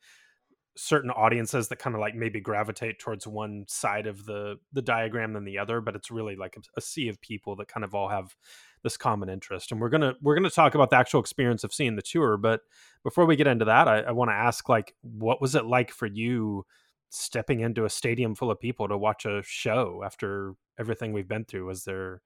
certain 0.76 1.10
audiences 1.10 1.68
that 1.68 1.78
kind 1.78 1.94
of 1.94 2.00
like 2.00 2.14
maybe 2.14 2.40
gravitate 2.40 2.98
towards 2.98 3.26
one 3.26 3.64
side 3.68 4.06
of 4.06 4.26
the 4.26 4.56
the 4.72 4.82
diagram 4.82 5.32
than 5.32 5.44
the 5.44 5.58
other, 5.58 5.80
but 5.80 5.96
it's 5.96 6.10
really 6.10 6.36
like 6.36 6.56
a, 6.56 6.60
a 6.76 6.80
sea 6.80 7.08
of 7.08 7.20
people 7.20 7.56
that 7.56 7.68
kind 7.68 7.84
of 7.84 7.94
all 7.94 8.08
have 8.08 8.36
this 8.82 8.96
common 8.96 9.28
interest. 9.28 9.72
And 9.72 9.80
we're 9.80 9.88
gonna 9.88 10.14
we're 10.22 10.34
gonna 10.34 10.50
talk 10.50 10.74
about 10.74 10.90
the 10.90 10.96
actual 10.96 11.20
experience 11.20 11.64
of 11.64 11.72
seeing 11.72 11.96
the 11.96 12.02
tour. 12.02 12.36
But 12.36 12.60
before 13.02 13.26
we 13.26 13.36
get 13.36 13.46
into 13.46 13.64
that, 13.64 13.88
I, 13.88 14.00
I 14.00 14.12
want 14.12 14.30
to 14.30 14.34
ask 14.34 14.68
like, 14.68 14.94
what 15.02 15.40
was 15.40 15.54
it 15.54 15.64
like 15.64 15.90
for 15.90 16.06
you 16.06 16.64
stepping 17.10 17.60
into 17.60 17.84
a 17.84 17.90
stadium 17.90 18.34
full 18.34 18.50
of 18.50 18.60
people 18.60 18.88
to 18.88 18.98
watch 18.98 19.24
a 19.24 19.42
show 19.44 20.02
after 20.04 20.54
everything 20.78 21.12
we've 21.12 21.28
been 21.28 21.44
through? 21.44 21.66
Was 21.66 21.84
there 21.84 22.22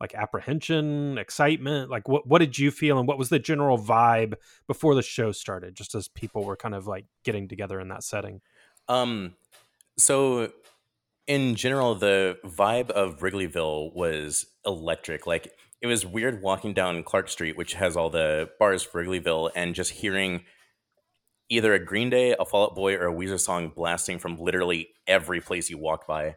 like 0.00 0.14
apprehension, 0.14 1.18
excitement? 1.18 1.90
Like 1.90 2.08
what 2.08 2.26
what 2.26 2.40
did 2.40 2.58
you 2.58 2.70
feel 2.70 2.98
and 2.98 3.08
what 3.08 3.18
was 3.18 3.28
the 3.28 3.38
general 3.38 3.78
vibe 3.78 4.34
before 4.66 4.94
the 4.94 5.02
show 5.02 5.32
started, 5.32 5.74
just 5.74 5.94
as 5.94 6.08
people 6.08 6.44
were 6.44 6.56
kind 6.56 6.74
of 6.74 6.86
like 6.86 7.06
getting 7.24 7.48
together 7.48 7.80
in 7.80 7.88
that 7.88 8.04
setting? 8.04 8.40
Um 8.88 9.34
so 9.98 10.52
in 11.26 11.54
general, 11.54 11.94
the 11.94 12.38
vibe 12.44 12.90
of 12.90 13.20
Wrigleyville 13.20 13.94
was 13.94 14.46
electric. 14.66 15.26
Like 15.26 15.52
it 15.80 15.86
was 15.86 16.04
weird 16.04 16.42
walking 16.42 16.74
down 16.74 17.02
Clark 17.02 17.28
Street, 17.28 17.56
which 17.56 17.74
has 17.74 17.96
all 17.96 18.10
the 18.10 18.50
bars 18.58 18.82
for 18.82 19.02
Wrigleyville, 19.02 19.50
and 19.54 19.74
just 19.74 19.90
hearing 19.90 20.44
either 21.48 21.74
a 21.74 21.78
Green 21.78 22.10
Day, 22.10 22.34
a 22.38 22.44
Fall 22.44 22.64
Out 22.64 22.74
Boy, 22.74 22.94
or 22.94 23.08
a 23.08 23.14
Weezer 23.14 23.38
song 23.38 23.72
blasting 23.74 24.18
from 24.18 24.38
literally 24.38 24.88
every 25.06 25.40
place 25.40 25.70
you 25.70 25.78
walk 25.78 26.06
by. 26.06 26.36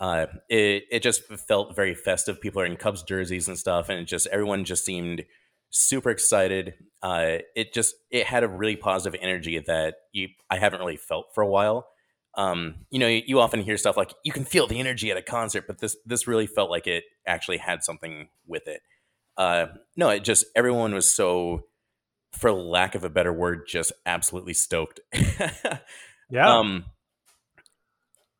Uh, 0.00 0.26
it 0.48 0.84
it 0.90 1.02
just 1.02 1.24
felt 1.26 1.76
very 1.76 1.94
festive. 1.94 2.40
People 2.40 2.62
are 2.62 2.66
in 2.66 2.76
Cubs 2.76 3.02
jerseys 3.02 3.48
and 3.48 3.58
stuff, 3.58 3.90
and 3.90 4.00
it 4.00 4.06
just 4.06 4.26
everyone 4.28 4.64
just 4.64 4.84
seemed 4.84 5.24
super 5.68 6.10
excited. 6.10 6.74
Uh, 7.02 7.38
it 7.54 7.74
just 7.74 7.94
it 8.10 8.26
had 8.26 8.42
a 8.42 8.48
really 8.48 8.76
positive 8.76 9.18
energy 9.22 9.58
that 9.58 9.96
you 10.12 10.28
I 10.50 10.58
haven't 10.58 10.80
really 10.80 10.96
felt 10.96 11.26
for 11.34 11.42
a 11.42 11.48
while. 11.48 11.86
Um, 12.34 12.86
you 12.90 12.98
know, 12.98 13.08
you, 13.08 13.22
you 13.26 13.40
often 13.40 13.60
hear 13.60 13.76
stuff 13.76 13.96
like 13.96 14.14
you 14.24 14.32
can 14.32 14.44
feel 14.44 14.66
the 14.66 14.80
energy 14.80 15.10
at 15.10 15.18
a 15.18 15.22
concert, 15.22 15.66
but 15.66 15.80
this 15.80 15.96
this 16.06 16.26
really 16.26 16.46
felt 16.46 16.70
like 16.70 16.86
it 16.86 17.04
actually 17.26 17.58
had 17.58 17.84
something 17.84 18.28
with 18.46 18.66
it. 18.68 18.80
Uh, 19.36 19.66
no, 19.96 20.08
it 20.10 20.24
just 20.24 20.46
everyone 20.56 20.94
was 20.94 21.12
so, 21.12 21.66
for 22.32 22.52
lack 22.52 22.94
of 22.94 23.04
a 23.04 23.10
better 23.10 23.32
word, 23.32 23.66
just 23.66 23.92
absolutely 24.06 24.54
stoked. 24.54 25.00
yeah. 26.30 26.58
Um, 26.58 26.86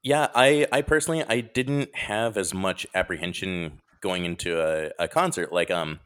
yeah, 0.02 0.28
I 0.35 0.66
I 0.73 0.83
personally 0.83 1.25
I 1.28 1.40
didn't 1.40 1.95
have 1.95 2.37
as 2.37 2.54
much 2.54 2.87
apprehension 2.95 3.80
going 4.00 4.25
into 4.25 4.61
a, 4.61 4.90
a 4.99 5.09
concert 5.09 5.52
like 5.52 5.71
um 5.71 6.00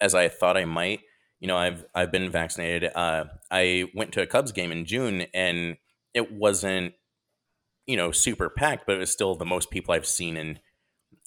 as 0.00 0.14
I 0.14 0.28
thought 0.28 0.56
I 0.56 0.64
might. 0.64 1.00
You 1.40 1.48
know, 1.48 1.56
I've 1.56 1.84
I've 1.94 2.12
been 2.12 2.30
vaccinated. 2.30 2.90
Uh, 2.94 3.24
I 3.50 3.90
went 3.94 4.12
to 4.12 4.22
a 4.22 4.26
Cubs 4.26 4.52
game 4.52 4.70
in 4.70 4.84
June, 4.84 5.26
and 5.34 5.76
it 6.14 6.30
wasn't 6.30 6.94
you 7.86 7.96
know, 7.96 8.12
super 8.12 8.48
packed, 8.48 8.86
but 8.86 8.96
it 8.96 8.98
was 8.98 9.10
still 9.10 9.34
the 9.34 9.44
most 9.44 9.70
people 9.70 9.94
I've 9.94 10.06
seen 10.06 10.36
in 10.36 10.58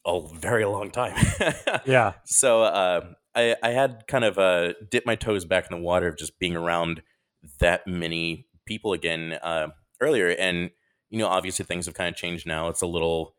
a 0.06 0.22
very 0.34 0.66
long 0.66 0.92
time. 0.92 1.16
yeah. 1.86 2.14
So 2.26 2.64
uh, 2.64 3.06
I, 3.36 3.56
I 3.62 3.70
had 3.70 4.06
kind 4.08 4.24
of 4.24 4.38
uh, 4.38 4.74
dipped 4.90 5.06
my 5.06 5.16
toes 5.16 5.46
back 5.46 5.70
in 5.70 5.78
the 5.78 5.84
water 5.84 6.08
of 6.08 6.18
just 6.18 6.40
being 6.40 6.56
around 6.56 7.02
that 7.60 7.86
many 7.88 8.48
people 8.66 8.94
again 8.94 9.38
uh, 9.42 9.68
earlier. 10.02 10.30
And, 10.30 10.72
you 11.16 11.22
know, 11.22 11.28
obviously 11.28 11.64
things 11.64 11.86
have 11.86 11.96
kind 11.96 12.10
of 12.10 12.16
changed 12.18 12.46
now. 12.46 12.68
It's 12.68 12.82
a 12.82 12.88
little 12.88 13.36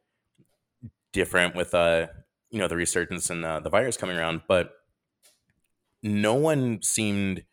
different 1.12 1.54
with, 1.54 1.74
uh, 1.74 2.06
you 2.48 2.58
know, 2.58 2.68
the 2.68 2.76
resurgence 2.76 3.28
and 3.28 3.44
uh, 3.44 3.60
the 3.60 3.68
virus 3.68 3.98
coming 3.98 4.16
around, 4.16 4.40
but 4.48 4.72
no 6.02 6.32
one 6.32 6.80
seemed 6.82 7.44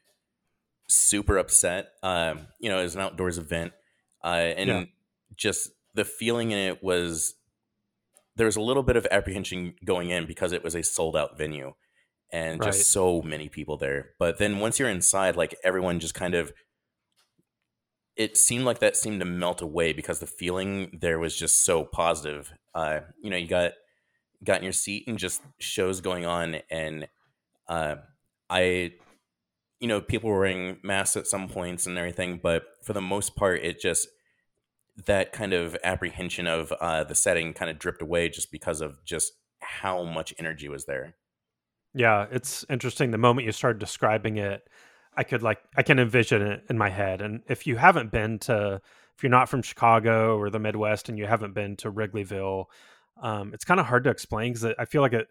super 0.87 1.37
upset. 1.37 1.89
Um, 2.03 2.47
you 2.57 2.69
know, 2.69 2.79
it 2.79 2.83
was 2.83 2.95
an 2.95 3.01
outdoors 3.01 3.37
event 3.37 3.73
uh, 4.23 4.27
and 4.55 4.69
yeah. 4.69 4.83
just 5.35 5.71
the 5.93 6.05
feeling 6.05 6.51
in 6.51 6.57
it 6.57 6.81
was 6.81 7.35
there 8.37 8.45
was 8.45 8.55
a 8.55 8.61
little 8.61 8.81
bit 8.81 8.95
of 8.95 9.05
apprehension 9.11 9.73
going 9.83 10.09
in 10.09 10.25
because 10.25 10.53
it 10.53 10.63
was 10.63 10.73
a 10.73 10.83
sold 10.83 11.17
out 11.17 11.37
venue 11.37 11.73
and 12.31 12.61
right. 12.61 12.71
just 12.71 12.89
so 12.89 13.21
many 13.21 13.49
people 13.49 13.75
there. 13.75 14.11
But 14.19 14.37
then 14.37 14.59
once 14.59 14.79
you're 14.79 14.89
inside, 14.89 15.35
like 15.35 15.53
everyone 15.65 15.99
just 15.99 16.13
kind 16.15 16.33
of 16.33 16.53
it 18.15 18.37
seemed 18.37 18.65
like 18.65 18.79
that 18.79 18.95
seemed 18.95 19.19
to 19.19 19.25
melt 19.25 19.61
away 19.61 19.93
because 19.93 20.19
the 20.19 20.27
feeling 20.27 20.97
there 20.99 21.19
was 21.19 21.35
just 21.35 21.63
so 21.63 21.83
positive. 21.83 22.53
Uh, 22.75 23.01
you 23.21 23.29
know, 23.29 23.37
you 23.37 23.47
got 23.47 23.73
got 24.43 24.57
in 24.57 24.63
your 24.63 24.73
seat 24.73 25.05
and 25.07 25.17
just 25.17 25.41
shows 25.59 26.01
going 26.01 26.25
on 26.25 26.57
and 26.69 27.07
uh, 27.67 27.95
I 28.49 28.93
you 29.79 29.87
know, 29.87 29.99
people 29.99 30.29
were 30.29 30.39
wearing 30.39 30.77
masks 30.81 31.17
at 31.17 31.27
some 31.27 31.49
points 31.49 31.87
and 31.87 31.97
everything, 31.97 32.39
but 32.41 32.63
for 32.83 32.93
the 32.93 33.01
most 33.01 33.35
part 33.35 33.63
it 33.63 33.79
just 33.79 34.07
that 35.05 35.33
kind 35.33 35.53
of 35.53 35.75
apprehension 35.83 36.45
of 36.45 36.71
uh, 36.79 37.03
the 37.03 37.15
setting 37.15 37.53
kind 37.53 37.71
of 37.71 37.79
dripped 37.79 38.01
away 38.01 38.29
just 38.29 38.51
because 38.51 38.79
of 38.79 39.03
just 39.03 39.33
how 39.59 40.03
much 40.03 40.33
energy 40.37 40.69
was 40.69 40.85
there. 40.85 41.15
Yeah, 41.95 42.27
it's 42.31 42.65
interesting. 42.69 43.11
The 43.11 43.17
moment 43.17 43.45
you 43.45 43.51
started 43.51 43.79
describing 43.79 44.37
it, 44.37 44.67
I 45.15 45.23
could 45.23 45.43
like 45.43 45.59
I 45.75 45.83
can 45.83 45.99
envision 45.99 46.41
it 46.41 46.63
in 46.69 46.77
my 46.77 46.89
head. 46.89 47.21
And 47.21 47.41
if 47.47 47.67
you 47.67 47.75
haven't 47.75 48.11
been 48.11 48.39
to, 48.39 48.81
if 49.15 49.23
you're 49.23 49.29
not 49.29 49.49
from 49.49 49.61
Chicago 49.61 50.37
or 50.37 50.49
the 50.49 50.59
Midwest 50.59 51.09
and 51.09 51.17
you 51.17 51.25
haven't 51.25 51.53
been 51.53 51.75
to 51.77 51.91
Wrigleyville, 51.91 52.65
um, 53.21 53.53
it's 53.53 53.65
kind 53.65 53.79
of 53.79 53.85
hard 53.85 54.03
to 54.05 54.09
explain 54.09 54.53
because 54.53 54.73
I 54.77 54.85
feel 54.85 55.01
like 55.01 55.13
it. 55.13 55.27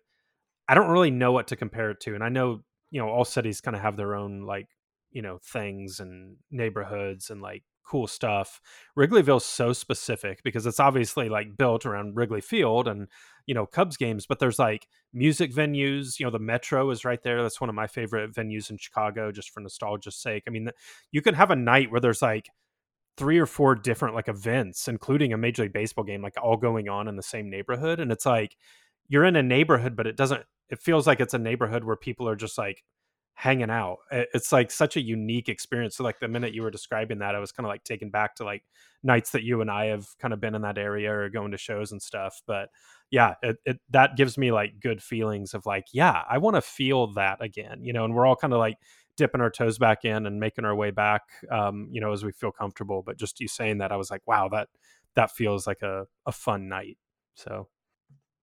I 0.69 0.75
don't 0.75 0.91
really 0.91 1.11
know 1.11 1.33
what 1.33 1.49
to 1.49 1.57
compare 1.57 1.91
it 1.91 2.01
to, 2.01 2.15
and 2.15 2.23
I 2.23 2.29
know 2.29 2.63
you 2.91 3.01
know 3.01 3.09
all 3.09 3.25
cities 3.25 3.61
kind 3.61 3.77
of 3.77 3.83
have 3.83 3.97
their 3.97 4.15
own 4.15 4.43
like 4.43 4.69
you 5.11 5.23
know 5.23 5.39
things 5.43 6.01
and 6.01 6.37
neighborhoods 6.51 7.31
and 7.31 7.43
like 7.43 7.65
cool 7.85 8.07
stuff. 8.07 8.61
Wrigleyville's 8.97 9.45
so 9.45 9.73
specific 9.73 10.43
because 10.43 10.67
it's 10.67 10.81
obviously 10.81 11.29
like 11.29 11.57
built 11.57 11.87
around 11.87 12.17
Wrigley 12.17 12.41
Field 12.41 12.89
and 12.89 13.09
you 13.47 13.55
know 13.55 13.67
Cubs 13.67 13.97
games, 13.97 14.27
but 14.27 14.39
there's 14.39 14.59
like 14.59 14.87
music 15.13 15.53
venues. 15.53 16.19
You 16.19 16.27
know, 16.27 16.31
the 16.31 16.39
Metro 16.39 16.91
is 16.91 17.05
right 17.05 17.23
there. 17.23 17.43
That's 17.43 17.61
one 17.61 17.71
of 17.71 17.77
my 17.77 17.87
favorite 17.87 18.33
venues 18.33 18.71
in 18.71 18.79
Chicago, 18.79 19.33
just 19.33 19.51
for 19.51 19.61
nostalgia's 19.61 20.17
sake. 20.17 20.45
I 20.47 20.51
mean, 20.51 20.71
you 21.11 21.23
can 21.23 21.35
have 21.35 21.51
a 21.51 21.57
night 21.57 21.91
where 21.91 22.01
there's 22.01 22.23
like 22.23 22.49
three 23.17 23.39
or 23.39 23.47
four 23.47 23.75
different 23.75 24.15
like 24.15 24.29
events, 24.29 24.89
including 24.89 25.33
a 25.33 25.39
Major 25.39 25.63
League 25.63 25.73
Baseball 25.73 26.05
game, 26.05 26.23
like 26.23 26.35
all 26.43 26.57
going 26.57 26.89
on 26.89 27.09
in 27.09 27.17
the 27.17 27.23
same 27.23 27.51
neighborhood, 27.51 28.01
and 28.01 28.11
it's 28.13 28.27
like 28.27 28.57
you're 29.09 29.25
in 29.25 29.37
a 29.37 29.43
neighborhood, 29.43 29.97
but 29.97 30.07
it 30.07 30.17
doesn't. 30.17 30.43
It 30.71 30.81
feels 30.81 31.07
like 31.07 31.21
it's 31.21 31.35
a 31.35 31.39
neighborhood 31.39 31.85
where 31.85 31.97
people 31.97 32.29
are 32.29 32.37
just 32.37 32.57
like 32.57 32.83
hanging 33.35 33.71
out. 33.71 33.99
It's 34.11 34.53
like 34.53 34.71
such 34.71 34.97
a 34.97 35.03
unique 35.03 35.49
experience. 35.49 35.97
So 35.97 36.05
like 36.05 36.21
the 36.21 36.29
minute 36.29 36.55
you 36.55 36.63
were 36.63 36.71
describing 36.71 37.19
that, 37.19 37.35
I 37.35 37.39
was 37.39 37.53
kind 37.53 37.67
of 37.67 37.71
like 37.71 37.85
taken 37.85 38.11
back 38.11 38.37
to 38.37 38.45
like 38.45 38.63
nights 39.03 39.31
that 39.31 39.43
you 39.43 39.61
and 39.61 39.71
I 39.71 39.87
have 39.87 40.07
kind 40.19 40.33
of 40.33 40.41
been 40.41 40.55
in 40.55 40.63
that 40.63 40.79
area 40.79 41.13
or 41.13 41.29
going 41.29 41.51
to 41.53 41.59
shows 41.59 41.93
and 41.93 42.01
stuff. 42.01 42.43
But 42.47 42.69
yeah, 43.11 43.35
it, 43.43 43.57
it 43.65 43.81
that 43.91 44.17
gives 44.17 44.39
me 44.39 44.53
like 44.53 44.81
good 44.81 45.03
feelings 45.03 45.55
of 45.55 45.67
like, 45.67 45.87
yeah, 45.93 46.23
I 46.29 46.39
want 46.39 46.57
to 46.57 46.63
feel 46.63 47.09
that 47.15 47.43
again, 47.43 47.81
you 47.83 47.93
know, 47.93 48.05
and 48.05 48.15
we're 48.15 48.27
all 48.27 48.37
kind 48.37 48.53
of 48.53 48.59
like 48.59 48.77
dipping 49.17 49.41
our 49.41 49.51
toes 49.51 49.79
back 49.79 50.05
in 50.05 50.27
and 50.27 50.41
making 50.41 50.65
our 50.65 50.75
way 50.75 50.91
back, 50.91 51.23
um, 51.51 51.89
you 51.91 52.01
know, 52.01 52.13
as 52.13 52.25
we 52.25 52.33
feel 52.33 52.53
comfortable. 52.53 53.03
But 53.05 53.19
just 53.19 53.41
you 53.41 53.49
saying 53.49 53.79
that, 53.79 53.93
I 53.93 53.97
was 53.97 54.11
like, 54.11 54.23
wow, 54.27 54.49
that 54.51 54.69
that 55.15 55.31
feels 55.31 55.67
like 55.67 55.83
a, 55.83 56.07
a 56.27 56.33
fun 56.33 56.69
night. 56.69 56.97
So 57.35 57.69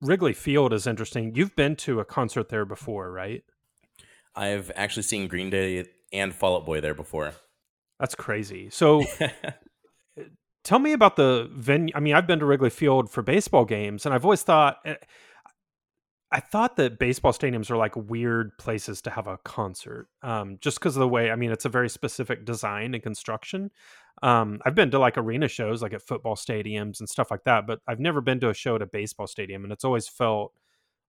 Wrigley 0.02 0.34
Field 0.34 0.74
is 0.74 0.88
interesting. 0.88 1.36
You've 1.36 1.56
been 1.56 1.76
to 1.78 2.00
a 2.00 2.06
concert 2.06 2.50
there 2.50 2.66
before, 2.66 3.12
right? 3.12 3.44
I've 4.40 4.72
actually 4.74 5.04
seen 5.04 5.28
Green 5.28 5.50
Day 5.50 5.86
and 6.14 6.34
Fall 6.34 6.56
Out 6.56 6.66
Boy 6.66 6.80
there 6.80 6.94
before. 6.94 7.34
That's 8.00 8.16
crazy. 8.16 8.70
So 8.70 9.04
tell 10.64 10.80
me 10.80 10.94
about 10.94 11.18
the 11.18 11.50
venue. 11.54 11.94
I 11.94 12.00
mean, 12.00 12.16
I've 12.16 12.26
been 12.26 12.40
to 12.40 12.46
Wrigley 12.46 12.70
Field 12.70 13.12
for 13.12 13.22
baseball 13.22 13.66
games, 13.66 14.06
and 14.06 14.16
I've 14.16 14.24
always 14.24 14.42
thought, 14.42 14.78
eh, 14.86 14.96
I 16.32 16.40
thought 16.40 16.78
that 16.78 17.00
baseball 17.00 17.34
stadiums 17.34 17.70
are 17.70 17.76
like 17.76 17.98
weird 17.98 18.58
places 18.58 19.02
to 19.02 19.10
have 19.10 19.28
a 19.28 19.38
concert, 19.40 20.08
um, 20.24 20.58
just 20.62 20.80
because 20.80 20.96
of 20.96 21.02
the 21.02 21.08
way. 21.10 21.32
I 21.32 21.36
mean, 21.36 21.52
it's 21.52 21.66
a 21.66 21.70
very 21.70 21.90
specific 21.90 22.46
design 22.46 22.94
and 22.94 23.04
construction. 23.04 23.72
Um, 24.24 24.62
I've 24.66 24.76
been 24.76 24.92
to 24.92 25.00
like 25.00 25.18
arena 25.18 25.50
shows, 25.50 25.82
like 25.82 25.92
at 25.92 26.02
football 26.02 26.36
stadiums 26.36 27.02
and 27.02 27.10
stuff 27.10 27.30
like 27.30 27.44
that, 27.44 27.68
but 27.68 27.80
I've 27.90 28.00
never 28.00 28.22
been 28.22 28.40
to 28.40 28.50
a 28.50 28.54
show 28.54 28.76
at 28.76 28.82
a 28.82 28.88
baseball 28.88 29.28
stadium, 29.28 29.66
and 29.66 29.74
it's 29.74 29.84
always 29.84 30.08
felt 30.08 30.54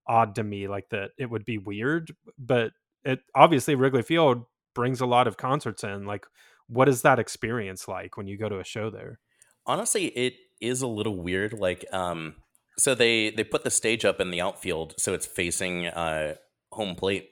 odd 0.09 0.35
to 0.35 0.43
me, 0.43 0.67
like 0.67 0.89
that 0.89 1.11
it 1.17 1.31
would 1.31 1.45
be 1.45 1.59
weird. 1.59 2.13
But 2.37 2.73
it 3.05 3.21
obviously 3.35 3.75
Wrigley 3.75 4.03
Field 4.03 4.45
brings 4.75 5.01
a 5.01 5.07
lot 5.07 5.27
of 5.27 5.37
concerts 5.37 5.85
in. 5.85 6.05
Like, 6.07 6.27
what 6.69 6.89
is 6.89 7.03
that 7.03 7.19
experience 7.19 7.89
like 7.89 8.17
when 8.17 8.27
you 8.27 8.39
go 8.39 8.49
to 8.49 8.61
a 8.61 8.65
show 8.65 8.91
there? 8.91 9.19
Honestly, 9.67 10.07
it 10.07 10.35
is 10.61 10.83
a 10.83 10.87
little 10.87 11.21
weird. 11.23 11.53
Like, 11.53 11.85
um, 11.93 12.37
so 12.79 12.95
they 12.95 13.31
they 13.31 13.45
put 13.45 13.65
the 13.65 13.71
stage 13.71 14.05
up 14.05 14.21
in 14.21 14.31
the 14.31 14.41
outfield, 14.41 14.95
so 14.99 15.15
it's 15.15 15.27
facing 15.27 15.87
uh, 15.87 16.35
home 16.73 16.95
plate. 16.95 17.29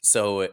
So 0.00 0.48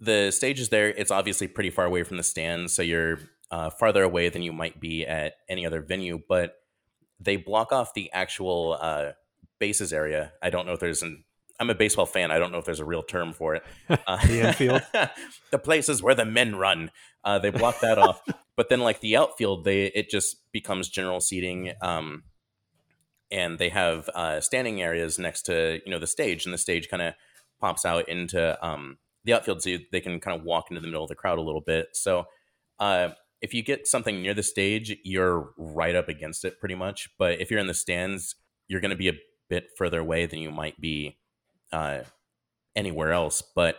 the 0.00 0.30
stage 0.30 0.60
is 0.60 0.68
there. 0.68 0.88
It's 0.88 1.10
obviously 1.10 1.48
pretty 1.48 1.70
far 1.70 1.84
away 1.84 2.02
from 2.02 2.16
the 2.16 2.22
stands, 2.22 2.74
so 2.74 2.82
you're 2.82 3.18
uh, 3.50 3.70
farther 3.70 4.02
away 4.02 4.28
than 4.28 4.42
you 4.42 4.52
might 4.52 4.80
be 4.80 5.06
at 5.06 5.34
any 5.48 5.66
other 5.66 5.80
venue. 5.80 6.20
But 6.28 6.54
they 7.20 7.36
block 7.36 7.72
off 7.72 7.94
the 7.94 8.10
actual 8.12 8.78
uh, 8.80 9.12
bases 9.58 9.92
area. 9.92 10.32
I 10.42 10.50
don't 10.50 10.66
know 10.66 10.72
if 10.72 10.80
there's 10.80 11.02
an 11.02 11.23
I'm 11.60 11.70
a 11.70 11.74
baseball 11.74 12.06
fan. 12.06 12.30
I 12.30 12.38
don't 12.38 12.52
know 12.52 12.58
if 12.58 12.64
there's 12.64 12.80
a 12.80 12.84
real 12.84 13.02
term 13.02 13.32
for 13.32 13.54
it. 13.54 13.62
Uh, 13.88 14.16
the 14.26 14.48
infield, 14.48 14.82
the 15.50 15.58
places 15.58 16.02
where 16.02 16.14
the 16.14 16.24
men 16.24 16.56
run. 16.56 16.90
Uh, 17.22 17.38
they 17.38 17.50
block 17.50 17.80
that 17.80 17.98
off, 17.98 18.20
but 18.56 18.68
then 18.68 18.80
like 18.80 19.00
the 19.00 19.16
outfield, 19.16 19.64
they 19.64 19.86
it 19.86 20.10
just 20.10 20.36
becomes 20.52 20.88
general 20.88 21.20
seating. 21.20 21.72
Um, 21.80 22.24
and 23.30 23.58
they 23.58 23.70
have 23.70 24.08
uh, 24.14 24.40
standing 24.40 24.82
areas 24.82 25.18
next 25.18 25.42
to 25.42 25.80
you 25.84 25.90
know 25.90 25.98
the 25.98 26.06
stage, 26.06 26.44
and 26.44 26.52
the 26.52 26.58
stage 26.58 26.88
kind 26.88 27.02
of 27.02 27.14
pops 27.60 27.84
out 27.84 28.08
into 28.08 28.62
um, 28.64 28.98
the 29.24 29.32
outfield, 29.32 29.62
so 29.62 29.70
you, 29.70 29.80
they 29.90 30.00
can 30.00 30.20
kind 30.20 30.38
of 30.38 30.44
walk 30.44 30.70
into 30.70 30.80
the 30.80 30.86
middle 30.86 31.02
of 31.02 31.08
the 31.08 31.14
crowd 31.14 31.38
a 31.38 31.42
little 31.42 31.62
bit. 31.62 31.88
So 31.94 32.26
uh, 32.78 33.10
if 33.40 33.54
you 33.54 33.62
get 33.62 33.86
something 33.86 34.20
near 34.22 34.34
the 34.34 34.42
stage, 34.42 34.96
you're 35.02 35.52
right 35.56 35.94
up 35.94 36.08
against 36.08 36.44
it 36.44 36.60
pretty 36.60 36.74
much. 36.74 37.08
But 37.18 37.40
if 37.40 37.50
you're 37.50 37.60
in 37.60 37.66
the 37.66 37.74
stands, 37.74 38.36
you're 38.68 38.80
going 38.80 38.90
to 38.90 38.96
be 38.96 39.08
a 39.08 39.18
bit 39.48 39.68
further 39.76 40.00
away 40.00 40.26
than 40.26 40.40
you 40.40 40.50
might 40.50 40.80
be 40.80 41.18
uh, 41.74 42.04
anywhere 42.76 43.12
else. 43.12 43.42
But 43.42 43.76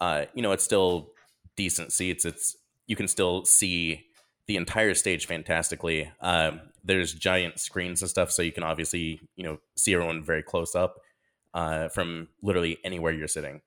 uh, 0.00 0.26
you 0.34 0.42
know, 0.42 0.52
it's 0.52 0.64
still 0.64 1.12
decent 1.56 1.92
seats. 1.92 2.24
It's 2.24 2.56
you 2.86 2.96
can 2.96 3.08
still 3.08 3.44
see 3.44 4.04
the 4.46 4.56
entire 4.56 4.94
stage 4.94 5.26
fantastically. 5.26 6.10
Um, 6.20 6.60
there's 6.82 7.12
giant 7.14 7.60
screens 7.60 8.02
and 8.02 8.10
stuff, 8.10 8.30
so 8.30 8.42
you 8.42 8.52
can 8.52 8.64
obviously 8.64 9.20
you 9.36 9.44
know 9.44 9.58
see 9.76 9.94
everyone 9.94 10.22
very 10.22 10.42
close 10.42 10.74
up 10.74 10.96
uh, 11.54 11.88
from 11.88 12.28
literally 12.42 12.78
anywhere 12.84 13.12
you're 13.12 13.28
sitting. 13.28 13.60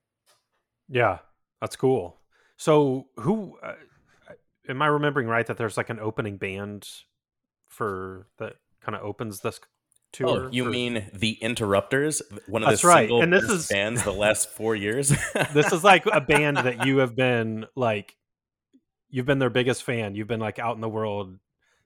Yeah, 0.90 1.20
that's 1.62 1.76
cool. 1.76 2.20
So, 2.58 3.08
who 3.18 3.58
uh, 3.64 3.74
am 4.68 4.82
I 4.82 4.88
remembering 4.88 5.28
right 5.28 5.46
that 5.48 5.58
there's 5.58 5.78
like 5.78 5.90
an 5.90 6.00
opening 6.00 6.38
band 6.38 6.88
for 7.68 8.28
that 8.38 8.56
kind 8.82 8.96
of 8.96 9.04
opens 9.04 9.40
this 9.40 9.60
tour. 10.14 10.46
Oh, 10.46 10.50
you 10.52 10.64
for... 10.64 10.70
mean 10.70 11.06
the 11.14 11.32
Interrupters? 11.34 12.22
One 12.48 12.64
of 12.64 12.70
That's 12.70 12.82
the 12.82 12.88
right. 12.88 13.02
single 13.02 13.22
and 13.22 13.34
this 13.34 13.50
is 13.50 13.68
bands 13.68 14.04
the 14.04 14.14
last 14.14 14.50
four 14.50 14.76
years. 14.76 15.10
this 15.54 15.74
is 15.74 15.84
like 15.84 16.06
a 16.06 16.22
band 16.22 16.58
that 16.58 16.86
you 16.86 17.00
have 17.00 17.16
been 17.16 17.66
like, 17.76 18.16
you've 19.10 19.26
been 19.26 19.40
their 19.40 19.50
biggest 19.50 19.84
fan. 19.84 20.16
You've 20.16 20.28
been 20.28 20.40
like 20.40 20.60
out 20.60 20.76
in 20.76 20.82
the 20.82 20.90
world 20.90 21.38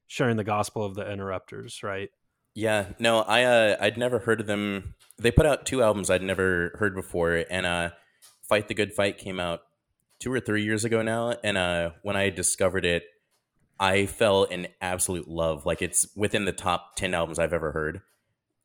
sharing 0.06 0.38
the 0.38 0.44
gospel 0.44 0.86
of 0.86 0.94
the 0.94 1.10
Interrupters, 1.10 1.82
right? 1.82 2.10
Yeah, 2.54 2.88
no, 2.98 3.20
I 3.22 3.44
uh, 3.44 3.78
I'd 3.80 3.98
never 3.98 4.20
heard 4.20 4.42
of 4.42 4.48
them. 4.48 4.96
They 5.20 5.30
put 5.30 5.46
out 5.46 5.68
two 5.68 5.84
albums 5.84 6.10
I'd 6.10 6.24
never 6.24 6.76
heard 6.80 6.96
before, 6.96 7.46
and 7.52 7.68
uh, 7.68 7.92
"Fight 8.50 8.68
the 8.68 8.74
Good 8.74 8.94
Fight" 8.94 9.20
came 9.20 9.40
out 9.40 9.62
two 10.20 10.34
or 10.34 10.40
three 10.40 10.64
years 10.64 10.84
ago 10.84 11.04
now. 11.04 11.36
And 11.44 11.58
uh, 11.58 11.92
when 12.02 12.16
I 12.16 12.32
discovered 12.32 12.86
it, 12.86 13.04
I 13.80 14.08
fell 14.08 14.44
in 14.46 14.70
absolute 14.82 15.28
love. 15.28 15.66
Like 15.66 15.82
it's 15.82 16.08
within 16.16 16.46
the 16.46 16.52
top 16.52 16.96
ten 16.96 17.14
albums 17.14 17.38
I've 17.38 17.54
ever 17.54 17.72
heard. 17.72 18.02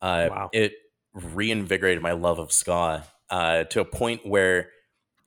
Uh, 0.03 0.27
wow. 0.29 0.49
It 0.51 0.73
reinvigorated 1.13 2.03
my 2.03 2.11
love 2.11 2.37
of 2.37 2.51
ska 2.51 3.05
uh, 3.29 3.63
to 3.63 3.79
a 3.79 3.85
point 3.85 4.27
where 4.27 4.69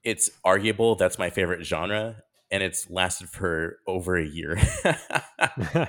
it's 0.04 0.30
arguable 0.44 0.96
that's 0.96 1.18
my 1.18 1.30
favorite 1.30 1.64
genre, 1.64 2.22
and 2.50 2.62
it's 2.62 2.88
lasted 2.90 3.30
for 3.30 3.78
over 3.86 4.16
a 4.16 4.26
year. 4.26 4.58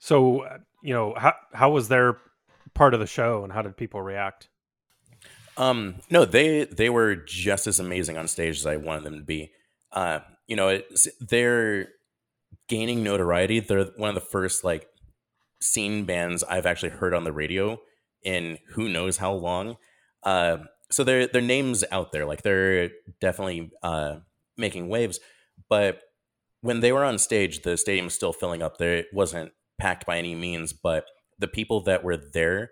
so, 0.00 0.46
you 0.82 0.92
know, 0.92 1.14
how 1.16 1.34
how 1.54 1.70
was 1.70 1.86
their 1.86 2.18
part 2.74 2.92
of 2.92 2.98
the 2.98 3.06
show, 3.06 3.44
and 3.44 3.52
how 3.52 3.62
did 3.62 3.76
people 3.76 4.02
react? 4.02 4.48
Um, 5.56 6.00
no, 6.10 6.24
they 6.24 6.64
they 6.64 6.90
were 6.90 7.14
just 7.14 7.68
as 7.68 7.78
amazing 7.78 8.18
on 8.18 8.26
stage 8.26 8.58
as 8.58 8.66
I 8.66 8.76
wanted 8.76 9.04
them 9.04 9.14
to 9.14 9.24
be. 9.24 9.52
Uh, 9.92 10.18
you 10.48 10.56
know, 10.56 10.82
they're 11.20 11.88
gaining 12.68 13.04
notoriety. 13.04 13.60
They're 13.60 13.84
one 13.96 14.08
of 14.08 14.16
the 14.16 14.20
first 14.20 14.64
like 14.64 14.88
scene 15.66 16.04
bands 16.04 16.42
I've 16.44 16.66
actually 16.66 16.90
heard 16.90 17.14
on 17.14 17.24
the 17.24 17.32
radio 17.32 17.78
in 18.22 18.58
who 18.70 18.88
knows 18.88 19.16
how 19.18 19.32
long. 19.32 19.76
Uh, 20.22 20.58
so 20.90 21.04
their 21.04 21.26
their 21.26 21.42
names 21.42 21.84
out 21.90 22.12
there, 22.12 22.26
like 22.26 22.42
they're 22.42 22.90
definitely 23.20 23.70
uh, 23.82 24.16
making 24.56 24.88
waves. 24.88 25.20
But 25.68 26.00
when 26.60 26.80
they 26.80 26.92
were 26.92 27.04
on 27.04 27.18
stage, 27.18 27.62
the 27.62 27.76
stadium 27.76 28.06
was 28.06 28.14
still 28.14 28.32
filling 28.32 28.62
up. 28.62 28.78
There 28.78 28.94
it 28.96 29.06
wasn't 29.12 29.52
packed 29.78 30.06
by 30.06 30.18
any 30.18 30.34
means, 30.34 30.72
but 30.72 31.06
the 31.38 31.48
people 31.48 31.80
that 31.82 32.04
were 32.04 32.16
there 32.16 32.70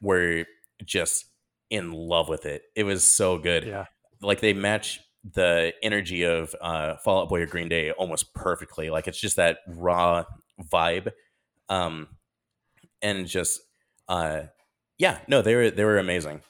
were 0.00 0.44
just 0.84 1.26
in 1.70 1.92
love 1.92 2.28
with 2.28 2.46
it. 2.46 2.62
It 2.76 2.84
was 2.84 3.06
so 3.06 3.38
good. 3.38 3.64
Yeah. 3.64 3.86
Like 4.20 4.40
they 4.40 4.52
match 4.52 5.00
the 5.32 5.72
energy 5.82 6.22
of 6.22 6.54
uh 6.60 6.96
Fall 6.96 7.22
Out 7.22 7.28
Boy 7.28 7.40
or 7.40 7.46
Green 7.46 7.68
Day 7.68 7.90
almost 7.92 8.34
perfectly. 8.34 8.90
Like 8.90 9.08
it's 9.08 9.20
just 9.20 9.36
that 9.36 9.58
raw 9.66 10.24
vibe. 10.70 11.12
Um 11.68 12.08
and 13.02 13.26
just 13.26 13.60
uh 14.08 14.42
yeah, 14.98 15.18
no, 15.28 15.42
they 15.42 15.54
were 15.54 15.70
they 15.70 15.84
were 15.84 15.98
amazing. 15.98 16.40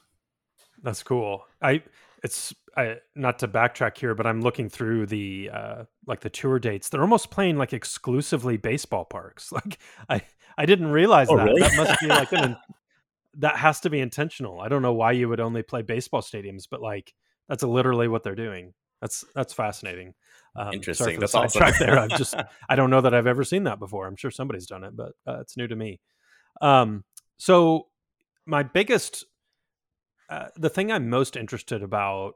That's 0.82 1.02
cool. 1.02 1.44
I 1.62 1.82
it's 2.22 2.54
I, 2.76 2.96
not 3.14 3.38
to 3.40 3.48
backtrack 3.48 3.96
here, 3.98 4.14
but 4.14 4.26
I'm 4.26 4.40
looking 4.40 4.68
through 4.68 5.06
the 5.06 5.50
uh, 5.52 5.84
like 6.06 6.20
the 6.20 6.30
tour 6.30 6.58
dates. 6.58 6.88
They're 6.88 7.02
almost 7.02 7.30
playing 7.30 7.56
like 7.56 7.72
exclusively 7.72 8.56
baseball 8.56 9.04
parks. 9.04 9.52
Like 9.52 9.78
I 10.08 10.22
I 10.58 10.66
didn't 10.66 10.90
realize 10.90 11.28
Oh, 11.30 11.36
that. 11.36 11.44
really? 11.44 11.60
That 11.62 11.76
must 11.76 12.00
be 12.00 12.06
like 12.06 12.32
an 12.32 12.56
that 13.38 13.56
has 13.56 13.80
to 13.80 13.90
be 13.90 14.00
intentional. 14.00 14.60
I 14.60 14.68
don't 14.68 14.82
know 14.82 14.92
why 14.92 15.12
you 15.12 15.28
would 15.28 15.40
only 15.40 15.62
play 15.62 15.82
baseball 15.82 16.22
stadiums, 16.22 16.64
but 16.70 16.80
like 16.82 17.14
that's 17.48 17.62
literally 17.62 18.08
what 18.08 18.22
they're 18.22 18.34
doing. 18.34 18.74
That's 19.00 19.24
that's 19.34 19.52
fascinating. 19.52 20.14
Um, 20.56 20.72
Interesting. 20.72 21.18
That's 21.20 21.34
awesome. 21.34 21.72
there. 21.78 21.98
I've 21.98 22.10
just 22.10 22.34
I 22.68 22.76
don't 22.76 22.90
know 22.90 23.00
that 23.00 23.14
I've 23.14 23.26
ever 23.26 23.44
seen 23.44 23.64
that 23.64 23.78
before. 23.78 24.06
I'm 24.06 24.16
sure 24.16 24.30
somebody's 24.30 24.66
done 24.66 24.84
it, 24.84 24.96
but 24.96 25.12
uh, 25.26 25.40
it's 25.40 25.56
new 25.56 25.66
to 25.66 25.76
me. 25.76 26.00
Um, 26.60 27.04
so 27.36 27.88
my 28.46 28.62
biggest, 28.62 29.24
uh, 30.28 30.48
the 30.56 30.70
thing 30.70 30.90
I'm 30.92 31.08
most 31.08 31.36
interested 31.36 31.82
about 31.82 32.34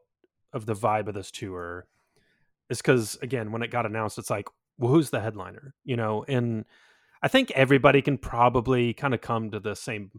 of 0.53 0.67
the 0.67 0.75
vibe 0.75 1.09
of 1.09 1.15
this 1.15 1.31
tour 1.31 1.87
is 2.71 2.79
because 2.79 3.17
again, 3.23 3.53
when 3.53 3.63
it 3.63 3.71
got 3.71 3.87
announced, 3.87 4.19
it's 4.19 4.31
like, 4.31 4.49
well, 4.79 4.93
who's 4.93 5.11
the 5.11 5.21
headliner? 5.21 5.75
You 5.85 5.97
know, 5.97 6.25
and 6.29 6.65
I 7.23 7.29
think 7.29 7.51
everybody 7.53 8.03
can 8.03 8.19
probably 8.19 8.95
kind 8.95 9.15
of 9.15 9.21
come 9.21 9.51
to 9.51 9.61
the 9.61 9.75
same 9.75 10.11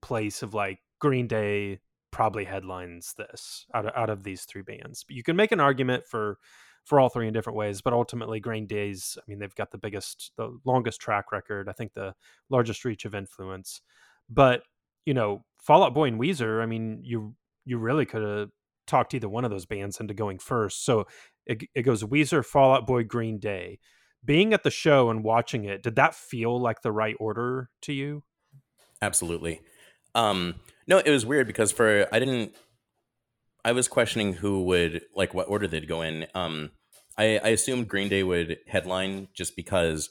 place 0.00 0.42
of 0.42 0.54
like 0.54 0.80
Green 0.98 1.26
Day 1.26 1.80
probably 2.10 2.44
headlines 2.44 3.14
this 3.16 3.66
out 3.74 3.86
of, 3.86 3.92
out 3.96 4.10
of 4.10 4.22
these 4.22 4.44
three 4.44 4.62
bands. 4.62 5.04
But 5.04 5.16
you 5.16 5.22
can 5.22 5.36
make 5.36 5.52
an 5.52 5.60
argument 5.60 6.06
for 6.06 6.38
for 6.84 6.98
all 6.98 7.08
three 7.08 7.26
in 7.28 7.32
different 7.32 7.56
ways, 7.56 7.80
but 7.80 7.92
ultimately 7.92 8.40
Green 8.40 8.66
Day's 8.66 9.16
I 9.18 9.22
mean 9.28 9.38
they've 9.38 9.54
got 9.54 9.70
the 9.70 9.78
biggest 9.78 10.32
the 10.36 10.58
longest 10.64 11.00
track 11.00 11.32
record, 11.32 11.68
I 11.68 11.72
think 11.72 11.94
the 11.94 12.14
largest 12.50 12.84
reach 12.84 13.04
of 13.04 13.14
influence. 13.14 13.80
But, 14.28 14.62
you 15.04 15.14
know, 15.14 15.44
Fall 15.58 15.84
Out 15.84 15.94
Boy 15.94 16.08
and 16.08 16.20
Weezer, 16.20 16.62
I 16.62 16.66
mean, 16.66 17.00
you 17.02 17.34
you 17.64 17.78
really 17.78 18.06
could 18.06 18.22
have 18.22 18.48
talked 18.86 19.14
either 19.14 19.28
one 19.28 19.44
of 19.44 19.50
those 19.50 19.66
bands 19.66 20.00
into 20.00 20.14
going 20.14 20.38
first. 20.38 20.84
So 20.84 21.06
it, 21.46 21.62
it 21.74 21.82
goes 21.82 22.02
Weezer, 22.02 22.44
Fall 22.44 22.74
Out 22.74 22.86
Boy, 22.86 23.04
Green 23.04 23.38
Day. 23.38 23.78
Being 24.24 24.52
at 24.52 24.62
the 24.62 24.70
show 24.70 25.10
and 25.10 25.24
watching 25.24 25.64
it, 25.64 25.82
did 25.82 25.96
that 25.96 26.14
feel 26.14 26.60
like 26.60 26.82
the 26.82 26.92
right 26.92 27.16
order 27.18 27.70
to 27.82 27.92
you? 27.92 28.22
Absolutely. 29.00 29.60
Um, 30.14 30.56
no, 30.86 30.98
it 30.98 31.10
was 31.10 31.26
weird 31.26 31.46
because 31.46 31.72
for 31.72 32.06
I 32.12 32.18
didn't. 32.18 32.54
I 33.64 33.72
was 33.72 33.88
questioning 33.88 34.34
who 34.34 34.64
would 34.64 35.02
like 35.14 35.34
what 35.34 35.48
order 35.48 35.66
they'd 35.66 35.88
go 35.88 36.02
in. 36.02 36.26
Um, 36.34 36.70
I, 37.16 37.38
I 37.38 37.48
assumed 37.48 37.88
Green 37.88 38.08
Day 38.08 38.22
would 38.22 38.58
headline 38.66 39.28
just 39.34 39.56
because 39.56 40.10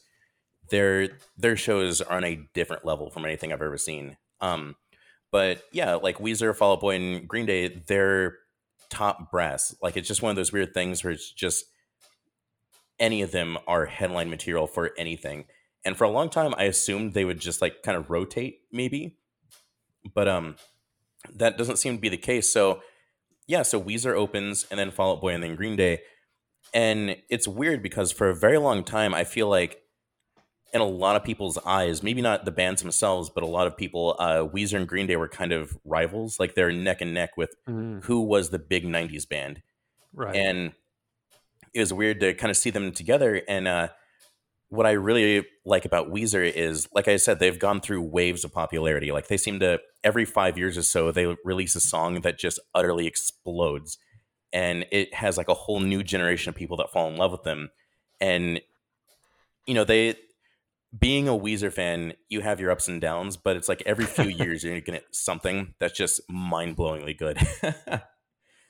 their 0.70 1.10
their 1.38 1.58
shows 1.58 2.01
are 2.01 2.17
on 2.17 2.24
a 2.24 2.48
different 2.53 2.86
level 2.86 3.10
from 3.10 3.25
anything 3.25 3.51
I've 3.51 3.62
ever 3.62 3.77
seen. 3.77 4.17
Um, 4.39 4.75
but 5.31 5.63
yeah, 5.72 5.96
like 5.96 6.17
Weezer, 6.17 6.55
Fall 6.55 6.74
Out 6.74 6.81
Boy, 6.81 6.96
and 6.96 7.27
Green 7.27 7.46
Day, 7.46 7.67
they're 7.67 8.38
top 8.89 9.31
brass. 9.31 9.75
Like 9.81 9.98
it's 9.98 10.08
just 10.08 10.22
one 10.22 10.29
of 10.29 10.36
those 10.36 10.51
weird 10.51 10.74
things 10.74 11.03
where 11.03 11.13
it's 11.13 11.31
just 11.31 11.65
any 13.00 13.22
of 13.22 13.31
them 13.31 13.58
are 13.67 13.86
headline 13.86 14.29
material 14.29 14.67
for 14.67 14.91
anything. 14.98 15.46
And 15.84 15.98
for 15.98 16.03
a 16.03 16.10
long 16.10 16.29
time, 16.29 16.53
I 16.58 16.65
assumed 16.65 17.13
they 17.13 17.25
would 17.25 17.39
just 17.39 17.62
like 17.62 17.81
kind 17.84 17.98
of 17.98 18.10
rotate, 18.10 18.60
maybe 18.72 19.17
but 20.13 20.27
um 20.27 20.55
that 21.34 21.58
doesn't 21.58 21.77
seem 21.77 21.96
to 21.96 22.01
be 22.01 22.10
the 22.10 22.17
case 22.17 22.51
so 22.51 22.81
yeah 23.51 23.62
so 23.62 23.79
weezer 23.81 24.13
opens 24.15 24.65
and 24.71 24.80
then 24.80 24.89
fall 24.91 25.12
out 25.12 25.21
boy 25.21 25.34
and 25.34 25.43
then 25.43 25.56
green 25.56 25.75
day. 25.75 25.99
And 26.73 27.17
it's 27.30 27.47
weird 27.47 27.84
because 27.84 28.12
for 28.13 28.30
a 28.30 28.36
very 28.36 28.58
long 28.58 28.84
time 28.86 29.13
i 29.13 29.23
feel 29.25 29.49
like 29.49 29.73
in 30.73 30.80
a 30.80 30.86
lot 31.04 31.17
of 31.17 31.23
people's 31.25 31.58
eyes 31.65 32.02
maybe 32.02 32.21
not 32.21 32.45
the 32.45 32.52
bands 32.52 32.82
themselves 32.82 33.30
but 33.30 33.43
a 33.43 33.47
lot 33.58 33.67
of 33.67 33.75
people 33.75 34.15
uh 34.19 34.41
weezer 34.54 34.78
and 34.78 34.88
green 34.88 35.06
day 35.06 35.17
were 35.17 35.28
kind 35.28 35.52
of 35.52 35.78
rivals. 35.84 36.39
Like 36.39 36.56
they're 36.56 36.71
neck 36.71 37.02
and 37.02 37.13
neck 37.13 37.32
with 37.36 37.54
who 38.04 38.21
was 38.21 38.49
the 38.49 38.60
big 38.60 38.86
90s 38.86 39.28
band. 39.28 39.62
Right. 40.13 40.36
and 40.36 40.71
it 41.73 41.80
was 41.80 41.93
weird 41.93 42.19
to 42.21 42.34
kind 42.34 42.52
of 42.52 42.58
see 42.58 42.69
them 42.69 42.91
together. 42.93 43.41
And 43.47 43.67
uh 43.67 43.89
what 44.71 44.86
I 44.86 44.91
really 44.91 45.45
like 45.65 45.84
about 45.84 46.13
Weezer 46.13 46.49
is, 46.49 46.88
like 46.95 47.10
I 47.10 47.17
said, 47.17 47.39
they've 47.39 47.60
gone 47.60 47.81
through 47.81 48.03
waves 48.03 48.45
of 48.45 48.53
popularity. 48.53 49.12
Like 49.12 49.27
they 49.27 49.36
seem 49.36 49.60
to 49.60 49.81
every 50.01 50.23
five 50.23 50.57
years 50.57 50.77
or 50.77 50.81
so, 50.81 51.12
they 51.12 51.36
release 51.43 51.75
a 51.75 51.81
song 51.81 52.21
that 52.21 52.39
just 52.39 52.57
utterly 52.73 53.05
explodes, 53.05 53.97
and 54.53 54.86
it 54.89 55.13
has 55.13 55.38
like 55.38 55.49
a 55.49 55.53
whole 55.53 55.81
new 55.81 56.03
generation 56.03 56.49
of 56.49 56.55
people 56.55 56.77
that 56.77 56.89
fall 56.89 57.10
in 57.10 57.17
love 57.17 57.34
with 57.34 57.43
them. 57.43 57.69
And 58.21 58.62
you 59.67 59.73
know, 59.73 59.84
they 59.84 60.15
being 60.97 61.27
a 61.27 61.38
Weezer 61.38 61.71
fan, 61.71 62.13
you 62.29 62.39
have 62.39 62.62
your 62.62 62.71
ups 62.71 62.88
and 62.88 63.01
downs, 63.01 63.36
but 63.36 63.57
it's 63.57 63.67
like 63.67 63.84
every 63.86 64.05
few 64.05 64.29
years 64.29 64.63
you're 64.63 64.79
gonna 64.79 64.99
get 64.99 65.03
something 65.12 65.73
that's 65.79 65.97
just 65.97 66.21
mind 66.29 66.77
blowingly 66.77 67.17
good. 67.17 67.38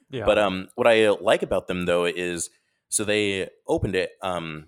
yeah. 0.09 0.25
But 0.25 0.39
um, 0.39 0.69
what 0.73 0.87
I 0.87 1.11
like 1.11 1.43
about 1.43 1.67
them 1.67 1.85
though 1.85 2.05
is 2.05 2.49
so 2.89 3.03
they 3.03 3.49
opened 3.67 3.95
it 3.95 4.13
um 4.23 4.65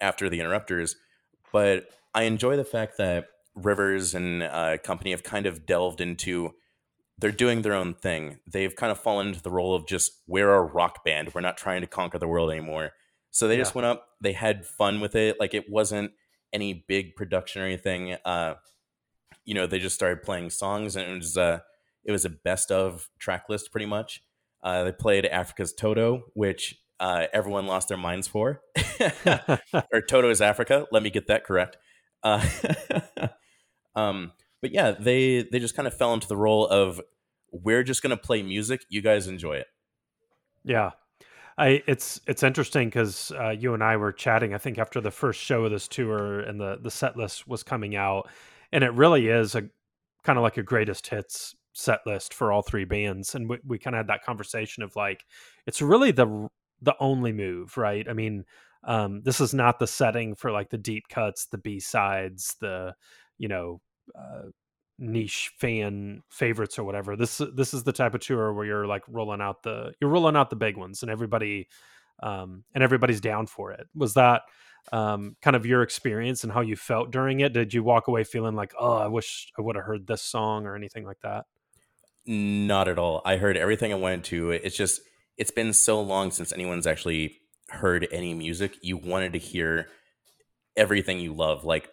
after 0.00 0.28
the 0.28 0.40
interrupters, 0.40 0.96
but 1.52 1.88
I 2.14 2.22
enjoy 2.22 2.56
the 2.56 2.64
fact 2.64 2.98
that 2.98 3.28
Rivers 3.54 4.14
and 4.14 4.42
uh, 4.42 4.78
company 4.78 5.10
have 5.10 5.22
kind 5.22 5.46
of 5.46 5.66
delved 5.66 6.00
into 6.00 6.54
they're 7.18 7.32
doing 7.32 7.62
their 7.62 7.74
own 7.74 7.94
thing. 7.94 8.38
They've 8.46 8.74
kind 8.74 8.92
of 8.92 8.98
fallen 8.98 9.28
into 9.28 9.42
the 9.42 9.50
role 9.50 9.74
of 9.74 9.86
just 9.86 10.12
we're 10.26 10.54
a 10.54 10.62
rock 10.62 11.04
band. 11.04 11.34
We're 11.34 11.40
not 11.40 11.56
trying 11.56 11.80
to 11.80 11.86
conquer 11.86 12.18
the 12.18 12.28
world 12.28 12.50
anymore. 12.50 12.92
So 13.30 13.48
they 13.48 13.56
just 13.56 13.74
went 13.74 13.86
up. 13.86 14.06
They 14.20 14.32
had 14.32 14.64
fun 14.66 15.00
with 15.00 15.14
it. 15.14 15.38
Like 15.38 15.52
it 15.52 15.68
wasn't 15.68 16.12
any 16.52 16.84
big 16.86 17.16
production 17.16 17.60
or 17.60 17.66
anything. 17.66 18.16
Uh, 18.24 18.54
you 19.44 19.54
know, 19.54 19.66
they 19.66 19.78
just 19.78 19.94
started 19.94 20.22
playing 20.22 20.50
songs, 20.50 20.96
and 20.96 21.10
it 21.10 21.16
was 21.16 21.36
uh, 21.36 21.58
it 22.04 22.12
was 22.12 22.24
a 22.24 22.30
best 22.30 22.70
of 22.70 23.08
track 23.18 23.48
list 23.48 23.70
pretty 23.70 23.86
much. 23.86 24.22
Uh, 24.62 24.84
they 24.84 24.92
played 24.92 25.26
Africa's 25.26 25.72
Toto, 25.72 26.24
which 26.34 26.78
uh, 27.00 27.26
everyone 27.32 27.66
lost 27.66 27.88
their 27.88 27.96
minds 27.96 28.26
for, 28.26 28.60
or 29.92 30.00
Toto 30.08 30.30
is 30.30 30.40
Africa. 30.40 30.86
Let 30.90 31.02
me 31.02 31.10
get 31.10 31.26
that 31.28 31.44
correct. 31.44 31.76
Uh, 32.22 32.46
um, 33.94 34.32
but 34.60 34.72
yeah, 34.72 34.92
they 34.92 35.42
they 35.50 35.58
just 35.58 35.76
kind 35.76 35.86
of 35.86 35.94
fell 35.94 36.14
into 36.14 36.28
the 36.28 36.36
role 36.36 36.66
of 36.66 37.00
we're 37.52 37.84
just 37.84 38.02
going 38.02 38.10
to 38.10 38.16
play 38.16 38.42
music. 38.42 38.84
You 38.88 39.00
guys 39.00 39.26
enjoy 39.26 39.54
it. 39.54 39.66
Yeah. 40.64 40.90
I 41.56 41.82
it's 41.86 42.20
it's 42.26 42.42
interesting 42.42 42.88
because 42.88 43.32
uh, 43.32 43.50
you 43.50 43.74
and 43.74 43.82
I 43.82 43.96
were 43.96 44.12
chatting. 44.12 44.54
I 44.54 44.58
think 44.58 44.78
after 44.78 45.00
the 45.00 45.10
first 45.10 45.40
show 45.40 45.64
of 45.64 45.72
this 45.72 45.88
tour 45.88 46.40
and 46.40 46.60
the 46.60 46.78
the 46.80 46.90
set 46.90 47.16
list 47.16 47.48
was 47.48 47.64
coming 47.64 47.96
out, 47.96 48.28
and 48.72 48.84
it 48.84 48.92
really 48.92 49.26
is 49.26 49.56
a 49.56 49.68
kind 50.22 50.38
of 50.38 50.42
like 50.42 50.56
a 50.56 50.62
greatest 50.62 51.08
hits 51.08 51.56
set 51.72 52.00
list 52.06 52.34
for 52.34 52.52
all 52.52 52.62
three 52.62 52.84
bands. 52.84 53.34
And 53.34 53.48
we, 53.48 53.58
we 53.66 53.78
kind 53.78 53.94
of 53.94 53.98
had 53.98 54.08
that 54.08 54.24
conversation 54.24 54.82
of 54.82 54.96
like, 54.96 55.24
it's 55.66 55.80
really 55.80 56.10
the 56.10 56.48
the 56.82 56.96
only 57.00 57.32
move, 57.32 57.76
right? 57.76 58.08
I 58.08 58.12
mean, 58.12 58.44
um, 58.84 59.22
this 59.22 59.40
is 59.40 59.52
not 59.52 59.78
the 59.78 59.86
setting 59.86 60.34
for 60.34 60.52
like 60.52 60.70
the 60.70 60.78
deep 60.78 61.08
cuts, 61.08 61.46
the 61.46 61.58
B 61.58 61.80
sides, 61.80 62.56
the 62.60 62.94
you 63.36 63.48
know 63.48 63.80
uh, 64.14 64.50
niche 64.98 65.52
fan 65.58 66.22
favorites 66.28 66.78
or 66.78 66.84
whatever. 66.84 67.16
This 67.16 67.40
this 67.54 67.74
is 67.74 67.84
the 67.84 67.92
type 67.92 68.14
of 68.14 68.20
tour 68.20 68.52
where 68.52 68.66
you're 68.66 68.86
like 68.86 69.02
rolling 69.08 69.40
out 69.40 69.62
the 69.62 69.92
you're 70.00 70.10
rolling 70.10 70.36
out 70.36 70.50
the 70.50 70.56
big 70.56 70.76
ones 70.76 71.02
and 71.02 71.10
everybody 71.10 71.68
um 72.20 72.64
and 72.74 72.82
everybody's 72.82 73.20
down 73.20 73.46
for 73.46 73.72
it. 73.72 73.86
Was 73.94 74.14
that 74.14 74.42
um 74.92 75.36
kind 75.42 75.56
of 75.56 75.66
your 75.66 75.82
experience 75.82 76.42
and 76.44 76.52
how 76.52 76.60
you 76.60 76.76
felt 76.76 77.10
during 77.10 77.40
it? 77.40 77.52
Did 77.52 77.74
you 77.74 77.82
walk 77.82 78.08
away 78.08 78.24
feeling 78.24 78.54
like, 78.54 78.72
"Oh, 78.78 78.96
I 78.96 79.06
wish 79.06 79.52
I 79.58 79.62
would 79.62 79.76
have 79.76 79.84
heard 79.84 80.06
this 80.06 80.22
song" 80.22 80.66
or 80.66 80.74
anything 80.74 81.04
like 81.04 81.20
that? 81.22 81.46
Not 82.26 82.88
at 82.88 82.98
all. 82.98 83.22
I 83.24 83.36
heard 83.36 83.56
everything 83.56 83.92
I 83.92 83.96
wanted 83.96 84.24
to. 84.24 84.50
It's 84.50 84.76
just 84.76 85.00
it's 85.38 85.50
been 85.50 85.72
so 85.72 86.00
long 86.00 86.30
since 86.30 86.52
anyone's 86.52 86.86
actually 86.86 87.38
heard 87.70 88.08
any 88.10 88.34
music. 88.34 88.76
You 88.82 88.96
wanted 88.96 89.32
to 89.34 89.38
hear 89.38 89.88
everything 90.76 91.18
you 91.18 91.32
love. 91.32 91.64
Like 91.64 91.88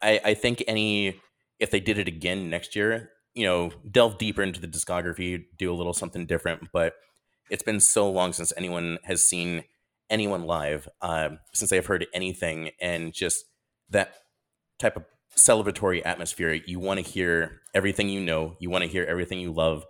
I, 0.00 0.20
I 0.24 0.34
think 0.34 0.62
any 0.68 1.20
if 1.58 1.70
they 1.70 1.80
did 1.80 1.98
it 1.98 2.08
again 2.08 2.50
next 2.50 2.76
year, 2.76 3.10
you 3.34 3.46
know, 3.46 3.70
delve 3.90 4.18
deeper 4.18 4.42
into 4.42 4.60
the 4.60 4.68
discography, 4.68 5.44
do 5.56 5.72
a 5.72 5.74
little 5.74 5.92
something 5.92 6.26
different. 6.26 6.68
But 6.72 6.94
it's 7.50 7.62
been 7.62 7.80
so 7.80 8.10
long 8.10 8.32
since 8.32 8.52
anyone 8.56 8.98
has 9.04 9.26
seen 9.28 9.64
anyone 10.10 10.44
live, 10.44 10.88
uh, 11.00 11.30
since 11.54 11.70
they've 11.70 11.84
heard 11.86 12.06
anything, 12.12 12.70
and 12.80 13.12
just 13.12 13.44
that 13.90 14.14
type 14.78 14.96
of 14.96 15.04
celebratory 15.36 16.02
atmosphere. 16.04 16.52
You 16.66 16.78
want 16.78 17.04
to 17.04 17.10
hear 17.10 17.60
everything 17.74 18.08
you 18.08 18.20
know. 18.20 18.56
You 18.58 18.68
want 18.70 18.84
to 18.84 18.90
hear 18.90 19.04
everything 19.04 19.38
you 19.38 19.52
love. 19.52 19.86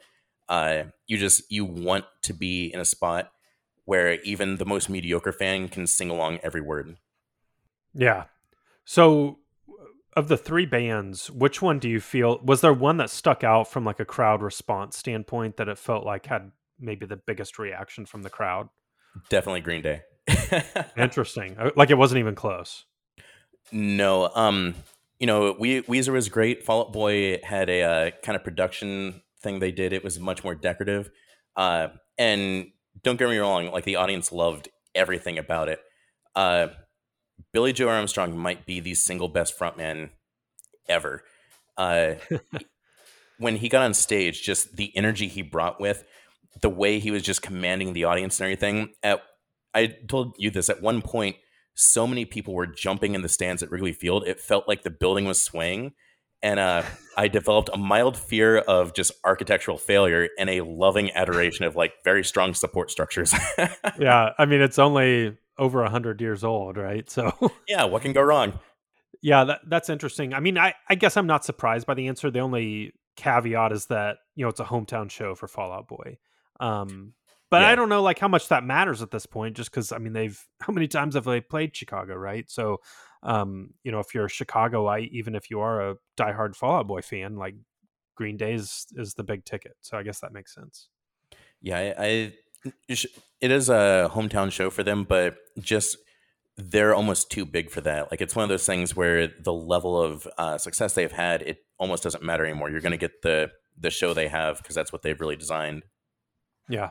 Uh, 0.48 0.84
you 1.06 1.18
just 1.18 1.50
you 1.50 1.64
want 1.64 2.04
to 2.22 2.32
be 2.32 2.72
in 2.72 2.80
a 2.80 2.84
spot 2.84 3.30
where 3.84 4.20
even 4.22 4.56
the 4.56 4.64
most 4.64 4.88
mediocre 4.88 5.32
fan 5.32 5.68
can 5.68 5.86
sing 5.86 6.10
along 6.10 6.38
every 6.42 6.60
word. 6.60 6.96
Yeah. 7.94 8.24
So 8.84 9.38
of 10.14 10.28
the 10.28 10.36
three 10.36 10.66
bands, 10.66 11.30
which 11.30 11.62
one 11.62 11.78
do 11.78 11.88
you 11.88 12.00
feel 12.00 12.40
was 12.42 12.60
there 12.60 12.72
one 12.72 12.98
that 12.98 13.10
stuck 13.10 13.42
out 13.42 13.70
from 13.70 13.84
like 13.84 14.00
a 14.00 14.04
crowd 14.04 14.42
response 14.42 14.96
standpoint 14.96 15.56
that 15.56 15.68
it 15.68 15.78
felt 15.78 16.04
like 16.04 16.26
had 16.26 16.52
maybe 16.78 17.06
the 17.06 17.16
biggest 17.16 17.58
reaction 17.58 18.06
from 18.06 18.22
the 18.22 18.30
crowd? 18.30 18.68
Definitely 19.28 19.60
Green 19.60 19.82
Day. 19.82 20.02
Interesting. 20.96 21.56
Uh, 21.58 21.70
like 21.76 21.90
it 21.90 21.98
wasn't 21.98 22.18
even 22.18 22.34
close. 22.34 22.84
No, 23.70 24.30
um, 24.34 24.74
you 25.18 25.26
know, 25.26 25.56
we 25.58 25.82
Weezer 25.82 26.12
was 26.12 26.28
great. 26.28 26.64
Fall 26.64 26.82
Out 26.82 26.92
Boy 26.92 27.40
had 27.42 27.70
a 27.70 27.82
uh, 27.82 28.10
kind 28.22 28.36
of 28.36 28.44
production 28.44 29.22
thing 29.42 29.58
they 29.58 29.72
did. 29.72 29.92
It 29.92 30.04
was 30.04 30.18
much 30.18 30.44
more 30.44 30.54
decorative, 30.54 31.10
uh, 31.56 31.88
and 32.18 32.66
don't 33.02 33.18
get 33.18 33.28
me 33.28 33.38
wrong, 33.38 33.70
like 33.70 33.84
the 33.84 33.96
audience 33.96 34.32
loved 34.32 34.68
everything 34.94 35.38
about 35.38 35.68
it. 35.68 35.80
Uh, 36.34 36.68
Billie 37.52 37.72
Joe 37.72 37.88
Armstrong 37.88 38.36
might 38.36 38.66
be 38.66 38.80
the 38.80 38.94
single 38.94 39.28
best 39.28 39.58
frontman 39.58 40.10
ever. 40.88 41.22
Uh, 41.76 42.14
when 43.38 43.56
he 43.56 43.68
got 43.68 43.82
on 43.82 43.94
stage, 43.94 44.42
just 44.42 44.76
the 44.76 44.96
energy 44.96 45.28
he 45.28 45.42
brought 45.42 45.80
with, 45.80 46.04
the 46.60 46.70
way 46.70 46.98
he 46.98 47.10
was 47.10 47.22
just 47.22 47.42
commanding 47.42 47.92
the 47.92 48.04
audience 48.04 48.38
and 48.38 48.44
everything. 48.46 48.92
At 49.02 49.22
I 49.74 49.86
told 50.08 50.34
you 50.38 50.50
this 50.50 50.68
at 50.68 50.82
one 50.82 51.02
point, 51.02 51.36
so 51.74 52.06
many 52.06 52.24
people 52.24 52.54
were 52.54 52.66
jumping 52.66 53.14
in 53.14 53.22
the 53.22 53.28
stands 53.28 53.62
at 53.62 53.70
Wrigley 53.70 53.92
Field. 53.92 54.24
It 54.26 54.38
felt 54.38 54.68
like 54.68 54.82
the 54.82 54.90
building 54.90 55.24
was 55.24 55.40
swaying. 55.40 55.92
And 56.42 56.58
uh, 56.58 56.82
I 57.16 57.28
developed 57.28 57.70
a 57.72 57.78
mild 57.78 58.16
fear 58.16 58.58
of 58.58 58.94
just 58.94 59.12
architectural 59.24 59.78
failure 59.78 60.28
and 60.38 60.50
a 60.50 60.62
loving 60.62 61.12
adoration 61.12 61.64
of 61.64 61.76
like 61.76 61.92
very 62.04 62.24
strong 62.24 62.54
support 62.54 62.90
structures. 62.90 63.34
yeah. 63.98 64.30
I 64.38 64.46
mean, 64.46 64.60
it's 64.60 64.78
only 64.78 65.36
over 65.58 65.82
100 65.82 66.20
years 66.20 66.42
old, 66.42 66.76
right? 66.76 67.08
So, 67.08 67.32
yeah, 67.68 67.84
what 67.84 68.02
can 68.02 68.12
go 68.12 68.22
wrong? 68.22 68.58
Yeah, 69.20 69.44
that, 69.44 69.60
that's 69.68 69.88
interesting. 69.88 70.34
I 70.34 70.40
mean, 70.40 70.58
I, 70.58 70.74
I 70.88 70.96
guess 70.96 71.16
I'm 71.16 71.28
not 71.28 71.44
surprised 71.44 71.86
by 71.86 71.94
the 71.94 72.08
answer. 72.08 72.30
The 72.30 72.40
only 72.40 72.92
caveat 73.16 73.70
is 73.70 73.86
that, 73.86 74.16
you 74.34 74.44
know, 74.44 74.48
it's 74.48 74.60
a 74.60 74.64
hometown 74.64 75.10
show 75.10 75.34
for 75.34 75.46
Fall 75.46 75.70
Out 75.70 75.86
Boy. 75.86 76.18
Um, 76.58 77.14
but 77.52 77.60
yeah. 77.60 77.68
I 77.68 77.74
don't 77.74 77.90
know 77.90 78.02
like 78.02 78.18
how 78.18 78.28
much 78.28 78.48
that 78.48 78.64
matters 78.64 79.02
at 79.02 79.10
this 79.10 79.26
point, 79.26 79.56
just 79.56 79.70
because 79.70 79.92
I 79.92 79.98
mean 79.98 80.14
they've 80.14 80.42
how 80.62 80.72
many 80.72 80.88
times 80.88 81.16
have 81.16 81.24
they 81.24 81.42
played 81.42 81.76
Chicago, 81.76 82.14
right? 82.14 82.50
So, 82.50 82.78
um, 83.22 83.70
you 83.84 83.92
know, 83.92 84.00
if 84.00 84.14
you're 84.14 84.26
a 84.26 84.30
Chicagoite, 84.30 85.10
even 85.10 85.34
if 85.34 85.50
you 85.50 85.60
are 85.60 85.90
a 85.90 85.96
diehard 86.16 86.56
Fall 86.56 86.76
Out 86.76 86.86
Boy 86.86 87.02
fan, 87.02 87.36
like 87.36 87.54
Green 88.16 88.36
Day 88.36 88.54
is, 88.54 88.86
is 88.96 89.14
the 89.14 89.24
big 89.24 89.44
ticket. 89.44 89.76
So 89.80 89.96
I 89.96 90.02
guess 90.02 90.20
that 90.20 90.32
makes 90.32 90.54
sense. 90.54 90.88
Yeah, 91.60 91.78
I, 91.78 91.94
I 91.98 92.32
it 92.88 93.50
is 93.50 93.68
a 93.68 94.10
hometown 94.12 94.50
show 94.52 94.70
for 94.70 94.82
them, 94.82 95.04
but 95.04 95.36
just 95.58 95.96
they're 96.56 96.94
almost 96.94 97.30
too 97.30 97.44
big 97.44 97.70
for 97.70 97.80
that. 97.80 98.10
Like 98.10 98.20
it's 98.20 98.36
one 98.36 98.42
of 98.42 98.48
those 98.48 98.66
things 98.66 98.94
where 98.94 99.28
the 99.28 99.52
level 99.52 100.00
of 100.00 100.28
uh, 100.38 100.58
success 100.58 100.94
they've 100.94 101.10
had, 101.10 101.42
it 101.42 101.58
almost 101.78 102.02
doesn't 102.02 102.22
matter 102.22 102.44
anymore. 102.44 102.70
You're 102.70 102.80
going 102.80 102.92
to 102.92 102.98
get 102.98 103.22
the 103.22 103.50
the 103.78 103.90
show 103.90 104.12
they 104.12 104.28
have 104.28 104.58
because 104.58 104.74
that's 104.74 104.92
what 104.92 105.02
they've 105.02 105.18
really 105.20 105.36
designed. 105.36 105.84
Yeah. 106.68 106.90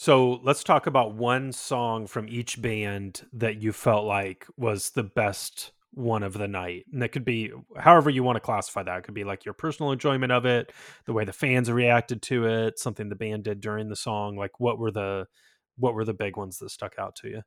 So 0.00 0.40
let's 0.42 0.64
talk 0.64 0.86
about 0.86 1.12
one 1.12 1.52
song 1.52 2.06
from 2.06 2.26
each 2.26 2.62
band 2.62 3.20
that 3.34 3.60
you 3.60 3.70
felt 3.70 4.06
like 4.06 4.46
was 4.56 4.92
the 4.92 5.02
best 5.02 5.72
one 5.90 6.22
of 6.22 6.32
the 6.32 6.48
night. 6.48 6.86
And 6.90 7.02
that 7.02 7.10
could 7.10 7.26
be 7.26 7.52
however 7.76 8.08
you 8.08 8.22
want 8.22 8.36
to 8.36 8.40
classify 8.40 8.82
that. 8.82 8.96
It 8.96 9.04
could 9.04 9.12
be 9.12 9.24
like 9.24 9.44
your 9.44 9.52
personal 9.52 9.92
enjoyment 9.92 10.32
of 10.32 10.46
it, 10.46 10.72
the 11.04 11.12
way 11.12 11.26
the 11.26 11.34
fans 11.34 11.70
reacted 11.70 12.22
to 12.22 12.46
it, 12.46 12.78
something 12.78 13.10
the 13.10 13.14
band 13.14 13.44
did 13.44 13.60
during 13.60 13.90
the 13.90 13.94
song. 13.94 14.38
Like 14.38 14.58
what 14.58 14.78
were 14.78 14.90
the 14.90 15.26
what 15.76 15.92
were 15.92 16.06
the 16.06 16.14
big 16.14 16.38
ones 16.38 16.56
that 16.60 16.70
stuck 16.70 16.94
out 16.98 17.14
to 17.16 17.28
you? 17.28 17.42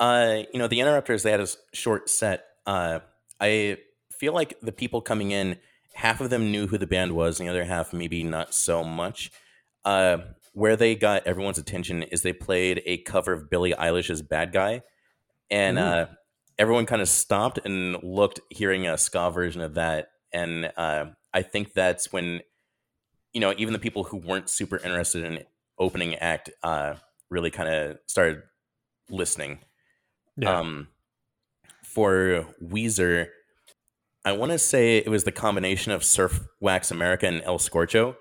Uh, 0.00 0.44
you 0.50 0.58
know, 0.58 0.66
the 0.66 0.80
Interrupters, 0.80 1.24
they 1.24 1.30
had 1.30 1.40
a 1.40 1.48
short 1.74 2.08
set. 2.08 2.46
Uh, 2.64 3.00
I 3.38 3.76
feel 4.10 4.32
like 4.32 4.58
the 4.62 4.72
people 4.72 5.02
coming 5.02 5.30
in, 5.30 5.58
half 5.92 6.22
of 6.22 6.30
them 6.30 6.50
knew 6.50 6.68
who 6.68 6.78
the 6.78 6.86
band 6.86 7.12
was, 7.12 7.38
and 7.38 7.46
the 7.46 7.50
other 7.50 7.64
half 7.64 7.92
maybe 7.92 8.24
not 8.24 8.54
so 8.54 8.82
much. 8.82 9.30
Uh, 9.84 10.18
where 10.52 10.76
they 10.76 10.94
got 10.94 11.26
everyone's 11.26 11.58
attention 11.58 12.02
is 12.02 12.22
they 12.22 12.32
played 12.32 12.82
a 12.86 12.98
cover 12.98 13.32
of 13.32 13.50
Billie 13.50 13.72
Eilish's 13.72 14.22
"Bad 14.22 14.52
Guy," 14.52 14.82
and 15.50 15.78
uh, 15.78 16.06
everyone 16.58 16.86
kind 16.86 17.02
of 17.02 17.08
stopped 17.08 17.58
and 17.64 18.02
looked, 18.02 18.40
hearing 18.50 18.86
a 18.86 18.96
ska 18.98 19.30
version 19.30 19.60
of 19.60 19.74
that. 19.74 20.08
And 20.32 20.72
uh, 20.76 21.06
I 21.34 21.42
think 21.42 21.74
that's 21.74 22.12
when, 22.12 22.40
you 23.32 23.40
know, 23.40 23.54
even 23.58 23.72
the 23.72 23.78
people 23.78 24.04
who 24.04 24.16
weren't 24.16 24.48
super 24.48 24.76
interested 24.76 25.24
in 25.24 25.44
opening 25.78 26.14
act 26.16 26.50
uh, 26.62 26.94
really 27.30 27.50
kind 27.50 27.68
of 27.68 27.98
started 28.06 28.42
listening. 29.10 29.58
Yeah. 30.36 30.58
Um, 30.58 30.88
for 31.82 32.46
Weezer, 32.62 33.26
I 34.24 34.32
want 34.32 34.52
to 34.52 34.58
say 34.58 34.98
it 34.98 35.08
was 35.08 35.24
the 35.24 35.32
combination 35.32 35.92
of 35.92 36.04
Surf 36.04 36.46
Wax 36.60 36.90
America 36.90 37.26
and 37.26 37.42
El 37.42 37.58
Scorcho. 37.58 38.16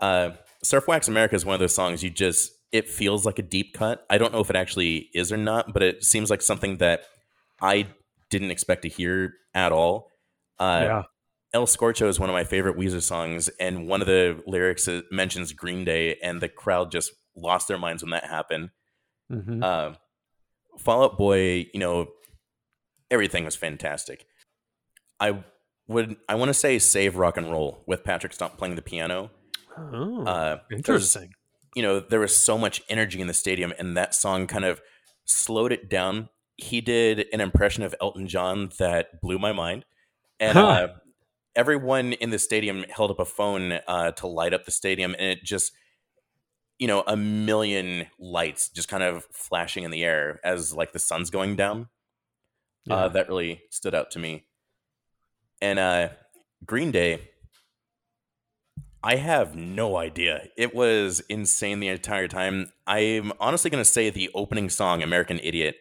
Uh, 0.00 0.30
Surf 0.64 0.88
Wax 0.88 1.08
America 1.08 1.34
is 1.34 1.44
one 1.44 1.54
of 1.54 1.60
those 1.60 1.74
songs 1.74 2.02
you 2.02 2.10
just 2.10 2.52
it 2.72 2.88
feels 2.88 3.24
like 3.24 3.38
a 3.38 3.42
deep 3.42 3.72
cut. 3.72 4.04
I 4.10 4.18
don't 4.18 4.32
know 4.32 4.40
if 4.40 4.50
it 4.50 4.56
actually 4.56 5.08
is 5.14 5.30
or 5.30 5.36
not, 5.36 5.72
but 5.72 5.82
it 5.82 6.02
seems 6.02 6.28
like 6.28 6.42
something 6.42 6.78
that 6.78 7.02
I 7.60 7.86
didn't 8.30 8.50
expect 8.50 8.82
to 8.82 8.88
hear 8.88 9.34
at 9.54 9.70
all. 9.70 10.10
Uh, 10.58 10.80
yeah. 10.82 11.02
El 11.52 11.66
Scorcho 11.66 12.08
is 12.08 12.18
one 12.18 12.28
of 12.28 12.32
my 12.32 12.42
favorite 12.42 12.76
Weezer 12.76 13.00
songs, 13.00 13.48
and 13.60 13.86
one 13.86 14.00
of 14.00 14.08
the 14.08 14.42
lyrics 14.44 14.88
mentions 15.12 15.52
Green 15.52 15.84
Day, 15.84 16.16
and 16.20 16.40
the 16.40 16.48
crowd 16.48 16.90
just 16.90 17.12
lost 17.36 17.68
their 17.68 17.78
minds 17.78 18.02
when 18.02 18.10
that 18.10 18.24
happened. 18.24 18.70
Mm-hmm. 19.30 19.62
Uh, 19.62 19.92
Fall 20.80 21.04
Out 21.04 21.16
Boy, 21.16 21.66
you 21.72 21.78
know, 21.78 22.08
everything 23.08 23.44
was 23.44 23.54
fantastic. 23.54 24.26
I 25.20 25.44
would, 25.86 26.16
I 26.28 26.34
want 26.34 26.48
to 26.48 26.54
say, 26.54 26.80
save 26.80 27.14
rock 27.14 27.36
and 27.36 27.48
roll 27.48 27.84
with 27.86 28.02
Patrick 28.02 28.32
Stump 28.32 28.58
playing 28.58 28.74
the 28.74 28.82
piano 28.82 29.30
Oh, 29.76 30.24
uh, 30.24 30.58
interesting. 30.70 31.34
You 31.74 31.82
know, 31.82 32.00
there 32.00 32.20
was 32.20 32.36
so 32.36 32.56
much 32.56 32.82
energy 32.88 33.20
in 33.20 33.26
the 33.26 33.34
stadium, 33.34 33.72
and 33.78 33.96
that 33.96 34.14
song 34.14 34.46
kind 34.46 34.64
of 34.64 34.80
slowed 35.24 35.72
it 35.72 35.88
down. 35.88 36.28
He 36.56 36.80
did 36.80 37.26
an 37.32 37.40
impression 37.40 37.82
of 37.82 37.94
Elton 38.00 38.28
John 38.28 38.70
that 38.78 39.20
blew 39.20 39.38
my 39.38 39.52
mind, 39.52 39.84
and 40.38 40.56
huh. 40.56 40.66
uh, 40.66 40.88
everyone 41.56 42.12
in 42.12 42.30
the 42.30 42.38
stadium 42.38 42.84
held 42.88 43.10
up 43.10 43.18
a 43.18 43.24
phone 43.24 43.80
uh, 43.88 44.12
to 44.12 44.26
light 44.26 44.54
up 44.54 44.64
the 44.64 44.70
stadium, 44.70 45.14
and 45.18 45.30
it 45.30 45.42
just, 45.42 45.72
you 46.78 46.86
know, 46.86 47.02
a 47.06 47.16
million 47.16 48.06
lights 48.18 48.68
just 48.68 48.88
kind 48.88 49.02
of 49.02 49.24
flashing 49.32 49.82
in 49.82 49.90
the 49.90 50.04
air 50.04 50.40
as 50.44 50.72
like 50.72 50.92
the 50.92 50.98
sun's 50.98 51.30
going 51.30 51.56
down. 51.56 51.88
Uh, 52.88 53.08
that 53.08 53.28
really 53.28 53.62
stood 53.70 53.94
out 53.94 54.10
to 54.10 54.18
me. 54.18 54.44
And 55.62 55.78
uh, 55.78 56.10
Green 56.66 56.90
Day 56.90 57.30
I 59.06 59.16
have 59.16 59.54
no 59.54 59.98
idea. 59.98 60.48
It 60.56 60.74
was 60.74 61.20
insane 61.28 61.78
the 61.78 61.88
entire 61.88 62.26
time. 62.26 62.72
I'm 62.86 63.34
honestly 63.38 63.70
going 63.70 63.84
to 63.84 63.90
say 63.90 64.08
the 64.08 64.30
opening 64.34 64.70
song, 64.70 65.02
American 65.02 65.38
Idiot, 65.42 65.76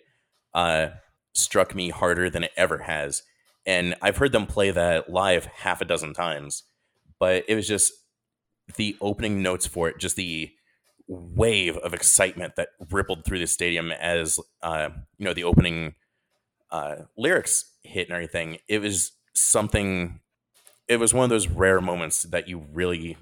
uh, 0.53 0.89
struck 1.33 1.73
me 1.73 1.89
harder 1.89 2.29
than 2.29 2.43
it 2.43 2.51
ever 2.57 2.79
has. 2.79 3.23
And 3.65 3.95
I've 4.01 4.17
heard 4.17 4.33
them 4.33 4.45
play 4.45 4.71
that 4.71 5.09
live 5.09 5.45
half 5.45 5.79
a 5.79 5.85
dozen 5.85 6.13
times, 6.13 6.63
but 7.17 7.45
it 7.47 7.55
was 7.55 7.65
just 7.65 7.93
the 8.75 8.97
opening 8.99 9.41
notes 9.41 9.65
for 9.65 9.87
it, 9.87 9.99
just 9.99 10.17
the 10.17 10.51
wave 11.07 11.77
of 11.77 11.93
excitement 11.93 12.57
that 12.57 12.69
rippled 12.91 13.23
through 13.23 13.39
the 13.39 13.47
stadium 13.47 13.93
as, 13.93 14.37
uh, 14.61 14.89
you 15.17 15.23
know, 15.23 15.33
the 15.33 15.45
opening 15.45 15.95
uh, 16.71 16.95
lyrics 17.17 17.71
hit 17.83 18.09
and 18.09 18.15
everything. 18.15 18.57
It 18.67 18.79
was 18.79 19.13
something 19.33 20.19
it 20.87 20.97
was 20.97 21.13
one 21.13 21.23
of 21.23 21.29
those 21.29 21.47
rare 21.47 21.81
moments 21.81 22.23
that 22.23 22.47
you 22.47 22.65
really 22.71 23.17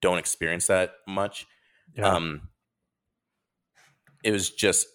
don't 0.00 0.18
experience 0.18 0.66
that 0.66 0.94
much. 1.06 1.46
Yeah. 1.96 2.08
Um, 2.08 2.48
it 4.22 4.32
was 4.32 4.50
just 4.50 4.86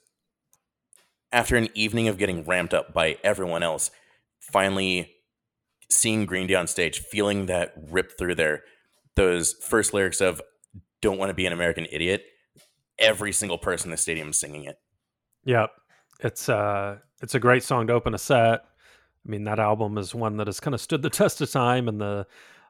after 1.31 1.55
an 1.55 1.69
evening 1.75 2.07
of 2.07 2.17
getting 2.17 2.43
ramped 2.43 2.73
up 2.73 2.93
by 2.93 3.17
everyone 3.23 3.63
else, 3.63 3.91
finally 4.39 5.15
seeing 5.89 6.25
Green 6.25 6.47
Day 6.47 6.55
on 6.55 6.67
stage, 6.67 6.99
feeling 6.99 7.45
that 7.45 7.73
rip 7.89 8.17
through 8.17 8.35
there, 8.35 8.63
those 9.15 9.53
first 9.53 9.93
lyrics 9.93 10.21
of 10.21 10.41
"Don't 11.01 11.17
want 11.17 11.29
to 11.29 11.35
be 11.35 11.45
an 11.45 11.53
American 11.53 11.87
idiot." 11.91 12.23
Every 12.97 13.31
single 13.31 13.57
person 13.57 13.87
in 13.87 13.91
the 13.91 13.97
stadium 13.97 14.33
singing 14.33 14.65
it. 14.65 14.77
Yep, 15.45 15.69
it's 16.19 16.49
uh, 16.49 16.97
it's 17.21 17.35
a 17.35 17.39
great 17.39 17.63
song 17.63 17.87
to 17.87 17.93
open 17.93 18.13
a 18.13 18.17
set. 18.17 18.65
I 19.25 19.29
mean, 19.29 19.43
that 19.43 19.59
album 19.59 19.97
is 19.97 20.15
one 20.15 20.37
that 20.37 20.47
has 20.47 20.59
kind 20.59 20.73
of 20.73 20.81
stood 20.81 21.01
the 21.01 21.09
test 21.09 21.41
of 21.41 21.51
time, 21.51 21.87
and 21.87 21.99
the 21.99 22.27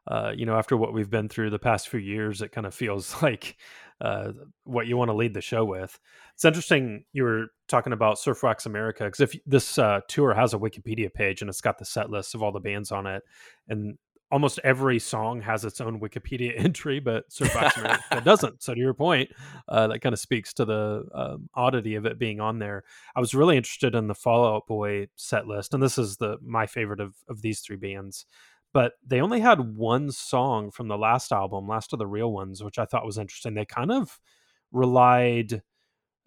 uh, 0.07 0.31
you 0.35 0.45
know, 0.45 0.57
after 0.57 0.75
what 0.75 0.93
we've 0.93 1.09
been 1.09 1.29
through 1.29 1.51
the 1.51 1.59
past 1.59 1.88
few 1.88 1.99
years, 1.99 2.41
it 2.41 2.51
kind 2.51 2.65
of 2.65 2.73
feels 2.73 3.15
like 3.21 3.57
uh, 4.01 4.31
what 4.63 4.88
you 4.88 4.97
want 4.97 5.09
to 5.09 5.15
lead 5.15 5.33
the 5.33 5.41
show 5.41 5.63
with. 5.65 5.99
It's 6.33 6.45
interesting 6.45 7.03
you 7.13 7.23
were 7.23 7.47
talking 7.67 7.93
about 7.93 8.17
Surf 8.17 8.41
Wax 8.41 8.65
America 8.65 9.03
because 9.03 9.19
if 9.19 9.35
this 9.45 9.77
uh, 9.77 9.99
tour 10.07 10.33
has 10.33 10.53
a 10.53 10.57
Wikipedia 10.57 11.13
page 11.13 11.41
and 11.41 11.49
it's 11.49 11.62
got 11.62 11.77
the 11.77 11.85
set 11.85 12.09
list 12.09 12.33
of 12.33 12.41
all 12.41 12.51
the 12.51 12.59
bands 12.59 12.91
on 12.91 13.05
it, 13.05 13.23
and 13.67 13.97
almost 14.31 14.59
every 14.63 14.99
song 14.99 15.41
has 15.41 15.65
its 15.65 15.81
own 15.81 15.99
Wikipedia 15.99 16.53
entry, 16.57 16.99
but 16.99 17.25
America 17.41 18.21
doesn't. 18.23 18.61
So 18.61 18.73
to 18.73 18.79
your 18.79 18.93
point, 18.93 19.29
uh, 19.67 19.87
that 19.87 19.99
kind 19.99 20.13
of 20.13 20.19
speaks 20.19 20.53
to 20.55 20.65
the 20.65 21.03
um, 21.13 21.49
oddity 21.55 21.95
of 21.95 22.05
it 22.05 22.19
being 22.19 22.39
on 22.39 22.59
there. 22.59 22.83
I 23.15 23.19
was 23.19 23.33
really 23.33 23.57
interested 23.57 23.95
in 23.95 24.07
the 24.07 24.15
Fall 24.15 24.45
Out 24.45 24.67
Boy 24.67 25.07
set 25.15 25.47
list, 25.47 25.73
and 25.73 25.81
this 25.81 25.97
is 25.97 26.17
the 26.17 26.37
my 26.41 26.65
favorite 26.65 26.99
of 26.99 27.15
of 27.27 27.41
these 27.41 27.61
three 27.61 27.77
bands. 27.77 28.25
But 28.71 28.93
they 29.05 29.19
only 29.19 29.39
had 29.39 29.75
one 29.75 30.11
song 30.11 30.69
from 30.69 30.89
the 30.89 30.97
last 30.97 31.31
album, 31.31 31.67
last 31.67 31.91
of 31.91 31.99
the 31.99 32.05
real 32.05 32.31
ones, 32.31 32.63
which 32.63 32.77
I 32.77 32.85
thought 32.85 33.05
was 33.05 33.17
interesting. 33.17 33.55
They 33.55 33.65
kind 33.65 33.91
of 33.91 34.19
relied. 34.71 35.63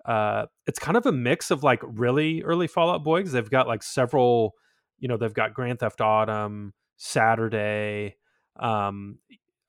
Uh, 0.04 0.46
it's 0.66 0.80
kind 0.80 0.96
of 0.96 1.06
a 1.06 1.12
mix 1.12 1.52
of 1.52 1.62
like 1.62 1.80
really 1.84 2.42
early 2.42 2.66
Fall 2.66 2.90
Out 2.90 3.04
Boy 3.04 3.20
because 3.20 3.32
they've 3.32 3.48
got 3.48 3.68
like 3.68 3.84
several, 3.84 4.54
you 4.98 5.06
know, 5.06 5.16
they've 5.16 5.32
got 5.32 5.54
Grand 5.54 5.78
Theft 5.78 6.00
Autumn, 6.00 6.74
Saturday. 7.02 8.16
Um, 8.58 9.18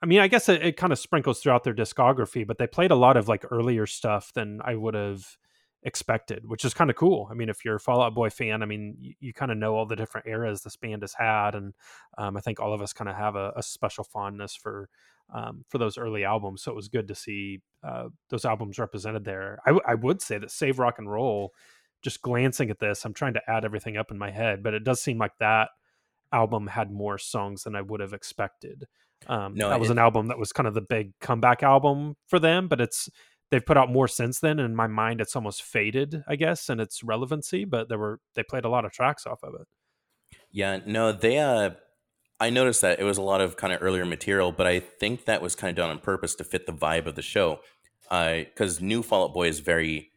I 0.01 0.05
mean, 0.05 0.19
I 0.19 0.27
guess 0.27 0.49
it, 0.49 0.61
it 0.61 0.77
kind 0.77 0.93
of 0.93 0.99
sprinkles 0.99 1.39
throughout 1.39 1.63
their 1.63 1.73
discography, 1.73 2.45
but 2.45 2.59
they 2.59 2.67
played 2.67 2.91
a 2.91 2.95
lot 2.95 3.17
of 3.17 3.27
like 3.27 3.43
earlier 3.51 3.87
stuff 3.87 4.31
than 4.33 4.61
I 4.63 4.75
would 4.75 4.93
have 4.93 5.25
expected, 5.81 6.47
which 6.47 6.63
is 6.63 6.75
kind 6.75 6.91
of 6.91 6.95
cool. 6.95 7.27
I 7.31 7.33
mean, 7.33 7.49
if 7.49 7.65
you're 7.65 7.77
a 7.77 7.79
Fall 7.79 8.03
Out 8.03 8.13
Boy 8.13 8.29
fan, 8.29 8.61
I 8.61 8.67
mean, 8.67 8.97
you, 8.99 9.13
you 9.19 9.33
kind 9.33 9.51
of 9.51 9.57
know 9.57 9.75
all 9.75 9.87
the 9.87 9.95
different 9.95 10.27
eras 10.27 10.61
this 10.61 10.75
band 10.75 11.01
has 11.01 11.13
had, 11.13 11.55
and 11.55 11.73
um, 12.19 12.37
I 12.37 12.41
think 12.41 12.59
all 12.59 12.73
of 12.73 12.81
us 12.83 12.93
kind 12.93 13.09
of 13.09 13.15
have 13.15 13.35
a, 13.35 13.51
a, 13.55 13.63
special 13.63 14.03
fondness 14.03 14.55
for 14.55 14.89
um, 15.33 15.65
for 15.69 15.79
those 15.79 15.97
early 15.97 16.23
albums. 16.23 16.61
So 16.61 16.71
it 16.71 16.75
was 16.75 16.87
good 16.87 17.07
to 17.07 17.15
see 17.15 17.61
uh, 17.83 18.09
those 18.29 18.45
albums 18.45 18.77
represented 18.77 19.25
there. 19.25 19.57
I, 19.65 19.69
w- 19.69 19.85
I 19.87 19.95
would 19.95 20.21
say 20.21 20.37
that 20.37 20.51
Save 20.51 20.77
Rock 20.77 20.99
and 20.99 21.09
Roll. 21.09 21.51
Just 22.03 22.21
glancing 22.21 22.69
at 22.69 22.79
this, 22.79 23.05
I'm 23.05 23.13
trying 23.13 23.35
to 23.35 23.49
add 23.49 23.63
everything 23.63 23.95
up 23.95 24.11
in 24.11 24.17
my 24.17 24.29
head, 24.29 24.61
but 24.61 24.73
it 24.73 24.83
does 24.83 25.01
seem 25.01 25.17
like 25.17 25.37
that 25.39 25.69
album 26.33 26.67
had 26.67 26.91
more 26.91 27.17
songs 27.17 27.63
than 27.63 27.75
I 27.75 27.81
would 27.81 28.01
have 28.01 28.13
expected. 28.13 28.87
Um, 29.27 29.55
no, 29.55 29.69
that 29.69 29.79
was 29.79 29.89
it, 29.89 29.93
an 29.93 29.99
album 29.99 30.27
that 30.27 30.37
was 30.37 30.51
kind 30.51 30.67
of 30.67 30.73
the 30.73 30.81
big 30.81 31.13
comeback 31.21 31.63
album 31.63 32.15
for 32.27 32.39
them, 32.39 32.67
but 32.67 32.81
it's 32.81 33.09
they've 33.51 33.65
put 33.65 33.77
out 33.77 33.91
more 33.91 34.07
since 34.07 34.39
then. 34.39 34.59
And 34.59 34.67
in 34.67 34.75
my 34.75 34.87
mind, 34.87 35.21
it's 35.21 35.35
almost 35.35 35.63
faded, 35.63 36.23
I 36.27 36.35
guess, 36.35 36.69
in 36.69 36.79
its 36.79 37.03
relevancy. 37.03 37.65
But 37.65 37.87
there 37.87 37.97
were 37.97 38.19
they 38.35 38.43
played 38.43 38.65
a 38.65 38.69
lot 38.69 38.83
of 38.83 38.91
tracks 38.91 39.25
off 39.25 39.43
of 39.43 39.53
it. 39.53 39.67
Yeah, 40.51 40.79
no, 40.85 41.11
they. 41.11 41.37
uh 41.37 41.71
I 42.39 42.49
noticed 42.49 42.81
that 42.81 42.99
it 42.99 43.03
was 43.03 43.17
a 43.17 43.21
lot 43.21 43.39
of 43.39 43.55
kind 43.55 43.71
of 43.71 43.81
earlier 43.81 44.03
material, 44.03 44.51
but 44.51 44.67
I 44.67 44.79
think 44.81 45.25
that 45.25 45.41
was 45.41 45.55
kind 45.55 45.69
of 45.69 45.77
done 45.77 45.91
on 45.91 45.99
purpose 45.99 46.35
to 46.35 46.43
fit 46.43 46.65
the 46.65 46.73
vibe 46.73 47.05
of 47.05 47.15
the 47.15 47.21
show. 47.21 47.59
Because 48.09 48.81
uh, 48.81 48.85
new 48.85 49.01
Fall 49.01 49.25
Out 49.25 49.33
Boy 49.33 49.47
is 49.47 49.59
very 49.59 50.09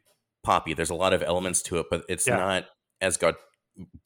poppy. 0.43 0.73
There's 0.73 0.89
a 0.89 0.95
lot 0.95 1.13
of 1.13 1.23
elements 1.23 1.61
to 1.63 1.77
it, 1.77 1.85
but 1.89 2.03
it's 2.09 2.27
yeah. 2.27 2.35
not 2.35 2.65
as 2.99 3.15
got 3.15 3.35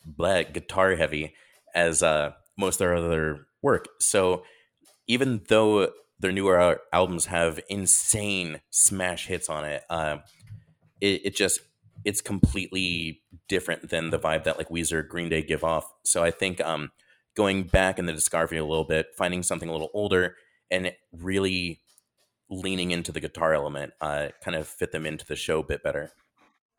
black 0.06 0.54
guitar 0.54 0.96
heavy 0.96 1.34
as 1.74 2.04
uh, 2.04 2.32
most 2.58 2.76
of 2.76 2.80
their 2.80 2.96
other 2.96 3.48
work. 3.62 3.88
So 4.00 4.44
even 5.08 5.42
though 5.48 5.92
their 6.20 6.32
newer 6.32 6.80
albums 6.94 7.26
have 7.26 7.60
insane 7.70 8.62
smash 8.70 9.28
hits 9.28 9.50
on 9.50 9.66
it, 9.66 9.84
uh, 9.90 10.18
it, 11.00 11.22
it 11.26 11.36
just 11.36 11.62
it's 12.04 12.22
completely 12.22 13.22
different 13.48 13.90
than 13.90 14.10
the 14.10 14.20
vibe 14.20 14.44
that 14.46 14.58
like 14.58 14.70
Weezer, 14.70 15.08
Green 15.08 15.30
Day 15.30 15.42
give 15.42 15.64
off. 15.64 15.92
So 16.04 16.24
I 16.24 16.32
think 16.32 16.62
um, 16.62 16.92
going 17.36 17.64
back 17.64 18.00
in 18.00 18.06
the 18.06 18.14
discography 18.14 18.60
a 18.60 18.64
little 18.64 18.86
bit, 18.86 19.08
finding 19.18 19.44
something 19.44 19.70
a 19.70 19.72
little 19.72 19.92
older, 19.94 20.36
and 20.70 20.92
really 21.12 21.82
leaning 22.50 22.92
into 22.92 23.12
the 23.12 23.20
guitar 23.20 23.54
element, 23.54 23.94
uh, 24.02 24.30
kind 24.44 24.56
of 24.56 24.68
fit 24.68 24.92
them 24.92 25.06
into 25.06 25.26
the 25.26 25.36
show 25.36 25.60
a 25.60 25.64
bit 25.64 25.84
better. 25.84 26.12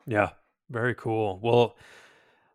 Yeah, 0.05 0.31
very 0.69 0.95
cool. 0.95 1.39
Well, 1.41 1.75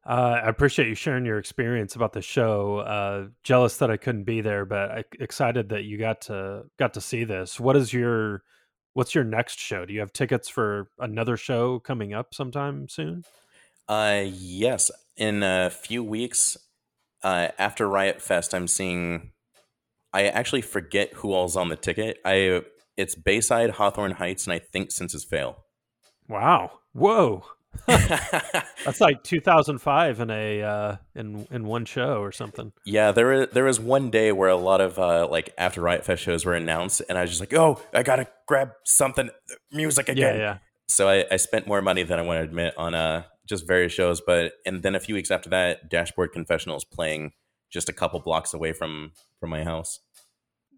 uh, 0.08 0.40
I 0.42 0.48
appreciate 0.48 0.88
you 0.88 0.94
sharing 0.94 1.26
your 1.26 1.38
experience 1.38 1.94
about 1.94 2.14
the 2.14 2.22
show. 2.22 2.78
Uh, 2.78 3.26
jealous 3.42 3.76
that 3.76 3.90
I 3.90 3.98
couldn't 3.98 4.24
be 4.24 4.40
there, 4.40 4.64
but 4.64 4.90
I, 4.90 5.04
excited 5.20 5.68
that 5.68 5.84
you 5.84 5.98
got 5.98 6.22
to 6.22 6.62
got 6.78 6.94
to 6.94 7.00
see 7.02 7.24
this. 7.24 7.60
What 7.60 7.76
is 7.76 7.92
your 7.92 8.42
what's 8.94 9.14
your 9.14 9.24
next 9.24 9.58
show? 9.58 9.84
Do 9.84 9.92
you 9.92 10.00
have 10.00 10.14
tickets 10.14 10.48
for 10.48 10.88
another 10.98 11.36
show 11.36 11.78
coming 11.78 12.14
up 12.14 12.32
sometime 12.32 12.88
soon? 12.88 13.24
Uh, 13.86 14.24
yes, 14.26 14.90
in 15.18 15.42
a 15.42 15.68
few 15.68 16.02
weeks 16.02 16.56
uh, 17.22 17.48
after 17.58 17.86
Riot 17.86 18.22
Fest, 18.22 18.54
I'm 18.54 18.66
seeing. 18.66 19.32
I 20.14 20.28
actually 20.28 20.62
forget 20.62 21.12
who 21.16 21.34
all's 21.34 21.54
on 21.54 21.68
the 21.68 21.76
ticket. 21.76 22.16
I 22.24 22.62
it's 22.96 23.14
Bayside, 23.14 23.70
Hawthorne 23.70 24.12
Heights, 24.12 24.46
and 24.46 24.54
I 24.54 24.58
think 24.58 24.90
Senses 24.90 25.24
Fail. 25.24 25.64
Wow! 26.30 26.78
Whoa! 26.94 27.44
That's 27.86 29.00
like 29.00 29.22
2005 29.22 30.20
in 30.20 30.30
a 30.30 30.62
uh, 30.62 30.96
in 31.14 31.46
in 31.50 31.64
one 31.64 31.84
show 31.84 32.20
or 32.20 32.32
something. 32.32 32.72
Yeah, 32.84 33.12
there 33.12 33.26
was, 33.26 33.48
there 33.52 33.64
was 33.64 33.80
one 33.80 34.10
day 34.10 34.32
where 34.32 34.48
a 34.48 34.56
lot 34.56 34.80
of 34.80 34.98
uh, 34.98 35.28
like 35.28 35.54
after 35.56 35.80
Riot 35.80 36.04
Fest 36.04 36.22
shows 36.22 36.44
were 36.44 36.54
announced, 36.54 37.02
and 37.08 37.16
I 37.16 37.22
was 37.22 37.30
just 37.30 37.40
like, 37.40 37.54
oh, 37.54 37.80
I 37.94 38.02
gotta 38.02 38.28
grab 38.46 38.70
something 38.84 39.30
music 39.72 40.08
again. 40.08 40.36
Yeah, 40.36 40.40
yeah. 40.40 40.58
So 40.88 41.08
I, 41.08 41.24
I 41.30 41.36
spent 41.36 41.66
more 41.66 41.82
money 41.82 42.02
than 42.02 42.18
I 42.18 42.22
want 42.22 42.38
to 42.38 42.44
admit 42.44 42.74
on 42.76 42.94
uh 42.94 43.24
just 43.48 43.66
various 43.66 43.92
shows, 43.92 44.20
but 44.20 44.52
and 44.66 44.82
then 44.82 44.94
a 44.94 45.00
few 45.00 45.14
weeks 45.14 45.30
after 45.30 45.48
that, 45.50 45.88
Dashboard 45.88 46.32
Confessional's 46.32 46.84
playing 46.84 47.32
just 47.70 47.88
a 47.88 47.92
couple 47.92 48.20
blocks 48.20 48.54
away 48.54 48.72
from 48.72 49.12
from 49.40 49.50
my 49.50 49.64
house. 49.64 50.00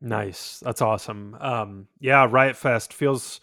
Nice, 0.00 0.60
that's 0.60 0.80
awesome. 0.80 1.36
Um, 1.40 1.88
yeah, 1.98 2.26
Riot 2.28 2.56
Fest 2.56 2.92
feels 2.92 3.40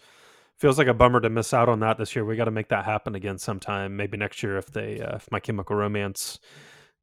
feels 0.58 0.78
like 0.78 0.88
a 0.88 0.94
bummer 0.94 1.20
to 1.20 1.30
miss 1.30 1.54
out 1.54 1.68
on 1.68 1.80
that 1.80 1.98
this 1.98 2.14
year. 2.14 2.24
We 2.24 2.36
got 2.36 2.46
to 2.46 2.50
make 2.50 2.68
that 2.68 2.84
happen 2.84 3.14
again 3.14 3.38
sometime. 3.38 3.96
Maybe 3.96 4.16
next 4.16 4.42
year 4.42 4.58
if 4.58 4.70
they 4.70 5.00
uh, 5.00 5.16
if 5.16 5.30
My 5.30 5.40
Chemical 5.40 5.76
Romance 5.76 6.38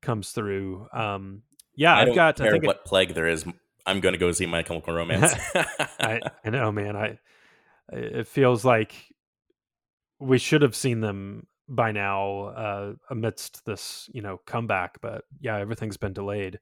comes 0.01 0.31
through. 0.31 0.87
Um, 0.93 1.43
yeah, 1.75 1.95
I 1.95 2.05
have 2.05 2.15
got. 2.15 2.37
Care 2.37 2.47
I 2.47 2.51
think 2.51 2.65
what 2.65 2.77
it, 2.77 2.85
plague 2.85 3.13
there 3.13 3.27
is. 3.27 3.45
I'm 3.85 3.99
going 3.99 4.13
to 4.13 4.19
go 4.19 4.31
see 4.31 4.45
My 4.45 4.63
Chemical 4.63 4.93
Romance. 4.93 5.33
I, 5.99 6.21
I 6.45 6.49
know, 6.49 6.71
man. 6.71 6.95
I 6.95 7.19
it 7.91 8.27
feels 8.27 8.65
like 8.65 8.93
we 10.19 10.37
should 10.37 10.61
have 10.61 10.75
seen 10.75 11.01
them 11.01 11.47
by 11.67 11.91
now 11.91 12.39
uh, 12.45 12.93
amidst 13.09 13.65
this 13.65 14.09
you 14.13 14.21
know 14.21 14.39
comeback, 14.45 14.99
but 15.01 15.23
yeah, 15.39 15.57
everything's 15.57 15.97
been 15.97 16.13
delayed. 16.13 16.59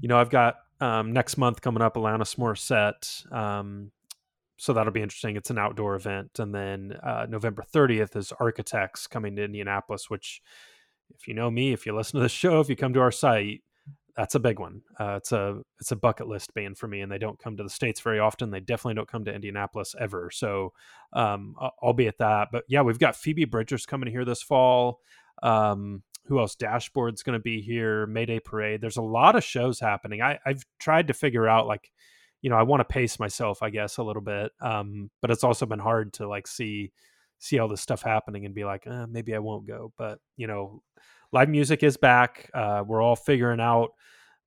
You 0.00 0.08
know, 0.08 0.18
I've 0.18 0.30
got 0.30 0.56
um, 0.80 1.12
next 1.12 1.36
month 1.36 1.60
coming 1.60 1.82
up, 1.82 1.94
Alanis 1.94 2.36
Morissette. 2.36 3.30
Um, 3.32 3.92
so 4.56 4.72
that'll 4.72 4.92
be 4.92 5.02
interesting. 5.02 5.36
It's 5.36 5.50
an 5.50 5.58
outdoor 5.58 5.94
event, 5.94 6.38
and 6.38 6.54
then 6.54 6.94
uh, 7.02 7.26
November 7.28 7.64
30th 7.74 8.16
is 8.16 8.32
Architects 8.38 9.06
coming 9.06 9.36
to 9.36 9.44
Indianapolis. 9.44 10.08
Which, 10.08 10.40
if 11.18 11.26
you 11.26 11.34
know 11.34 11.50
me, 11.50 11.72
if 11.72 11.86
you 11.86 11.94
listen 11.94 12.18
to 12.18 12.22
the 12.22 12.28
show, 12.28 12.60
if 12.60 12.68
you 12.68 12.76
come 12.76 12.92
to 12.94 13.00
our 13.00 13.10
site, 13.10 13.62
that's 14.16 14.34
a 14.34 14.40
big 14.40 14.58
one. 14.58 14.82
Uh, 15.00 15.14
it's 15.16 15.32
a 15.32 15.60
it's 15.80 15.90
a 15.90 15.96
bucket 15.96 16.28
list 16.28 16.52
band 16.54 16.76
for 16.76 16.86
me, 16.86 17.00
and 17.00 17.10
they 17.10 17.18
don't 17.18 17.38
come 17.38 17.56
to 17.56 17.62
the 17.62 17.70
states 17.70 18.00
very 18.00 18.18
often. 18.18 18.50
They 18.50 18.60
definitely 18.60 18.94
don't 18.94 19.08
come 19.08 19.24
to 19.24 19.34
Indianapolis 19.34 19.94
ever. 19.98 20.30
So 20.30 20.72
um, 21.12 21.54
I'll 21.82 21.94
be 21.94 22.08
at 22.08 22.18
that. 22.18 22.48
But 22.52 22.64
yeah, 22.68 22.82
we've 22.82 22.98
got 22.98 23.16
Phoebe 23.16 23.46
Bridgers 23.46 23.86
coming 23.86 24.10
here 24.10 24.24
this 24.24 24.42
fall. 24.42 25.00
Um, 25.42 26.02
who 26.26 26.38
else? 26.38 26.54
Dashboard's 26.54 27.22
going 27.22 27.38
to 27.38 27.42
be 27.42 27.60
here. 27.60 28.06
Mayday 28.06 28.38
Parade. 28.38 28.80
There's 28.80 28.96
a 28.96 29.02
lot 29.02 29.34
of 29.34 29.42
shows 29.42 29.80
happening. 29.80 30.22
I, 30.22 30.38
I've 30.46 30.64
tried 30.78 31.08
to 31.08 31.14
figure 31.14 31.48
out 31.48 31.66
like 31.66 31.90
you 32.42 32.50
know, 32.50 32.56
I 32.56 32.62
want 32.64 32.80
to 32.80 32.84
pace 32.84 33.18
myself, 33.18 33.62
I 33.62 33.70
guess, 33.70 33.96
a 33.96 34.02
little 34.02 34.22
bit. 34.22 34.52
Um, 34.60 35.10
but 35.20 35.30
it's 35.30 35.44
also 35.44 35.64
been 35.64 35.78
hard 35.78 36.12
to 36.14 36.28
like 36.28 36.46
see 36.46 36.92
see 37.38 37.58
all 37.58 37.68
this 37.68 37.80
stuff 37.80 38.02
happening 38.02 38.46
and 38.46 38.54
be 38.54 38.64
like, 38.64 38.86
eh, 38.86 39.06
maybe 39.08 39.34
I 39.34 39.38
won't 39.38 39.66
go. 39.66 39.92
But 39.96 40.18
you 40.36 40.46
know, 40.46 40.82
live 41.32 41.48
music 41.48 41.82
is 41.82 41.96
back. 41.96 42.50
Uh, 42.52 42.84
we're 42.86 43.02
all 43.02 43.16
figuring 43.16 43.60
out 43.60 43.90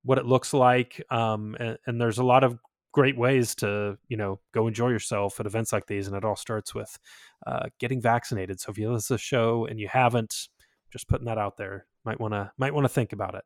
what 0.03 0.17
it 0.17 0.25
looks 0.25 0.53
like, 0.53 1.01
um, 1.09 1.55
and, 1.59 1.77
and 1.87 1.99
there's 1.99 2.19
a 2.19 2.23
lot 2.23 2.43
of 2.43 2.59
great 2.95 3.17
ways 3.17 3.55
to 3.55 3.97
you 4.07 4.15
know 4.15 4.39
go 4.53 4.67
enjoy 4.67 4.87
yourself 4.87 5.37
at 5.41 5.45
events 5.45 5.73
like 5.73 5.85
these 5.85 6.07
and 6.07 6.15
it 6.15 6.23
all 6.23 6.37
starts 6.37 6.73
with 6.73 6.97
uh, 7.45 7.65
getting 7.77 7.99
vaccinated 8.01 8.57
so 8.57 8.71
if 8.71 8.77
you 8.77 8.89
listen 8.89 9.07
to 9.07 9.13
the 9.15 9.17
show 9.17 9.65
and 9.65 9.81
you 9.81 9.87
haven't 9.89 10.47
just 10.93 11.09
putting 11.09 11.25
that 11.25 11.37
out 11.37 11.57
there 11.57 11.87
might 12.05 12.21
want 12.21 12.33
to 12.33 12.49
might 12.57 12.73
want 12.73 12.85
to 12.85 12.89
think 12.89 13.11
about 13.11 13.35
it 13.35 13.43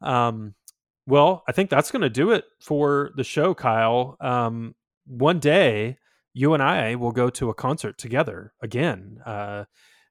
um, 0.00 0.54
well, 1.08 1.42
I 1.48 1.52
think 1.52 1.70
that's 1.70 1.90
going 1.90 2.02
to 2.02 2.10
do 2.10 2.32
it 2.32 2.44
for 2.60 3.12
the 3.16 3.24
show, 3.24 3.54
Kyle. 3.54 4.18
Um, 4.20 4.74
one 5.06 5.38
day, 5.38 5.96
you 6.34 6.52
and 6.52 6.62
I 6.62 6.96
will 6.96 7.12
go 7.12 7.30
to 7.30 7.48
a 7.48 7.54
concert 7.54 7.96
together 7.96 8.52
again, 8.60 9.22
uh, 9.24 9.64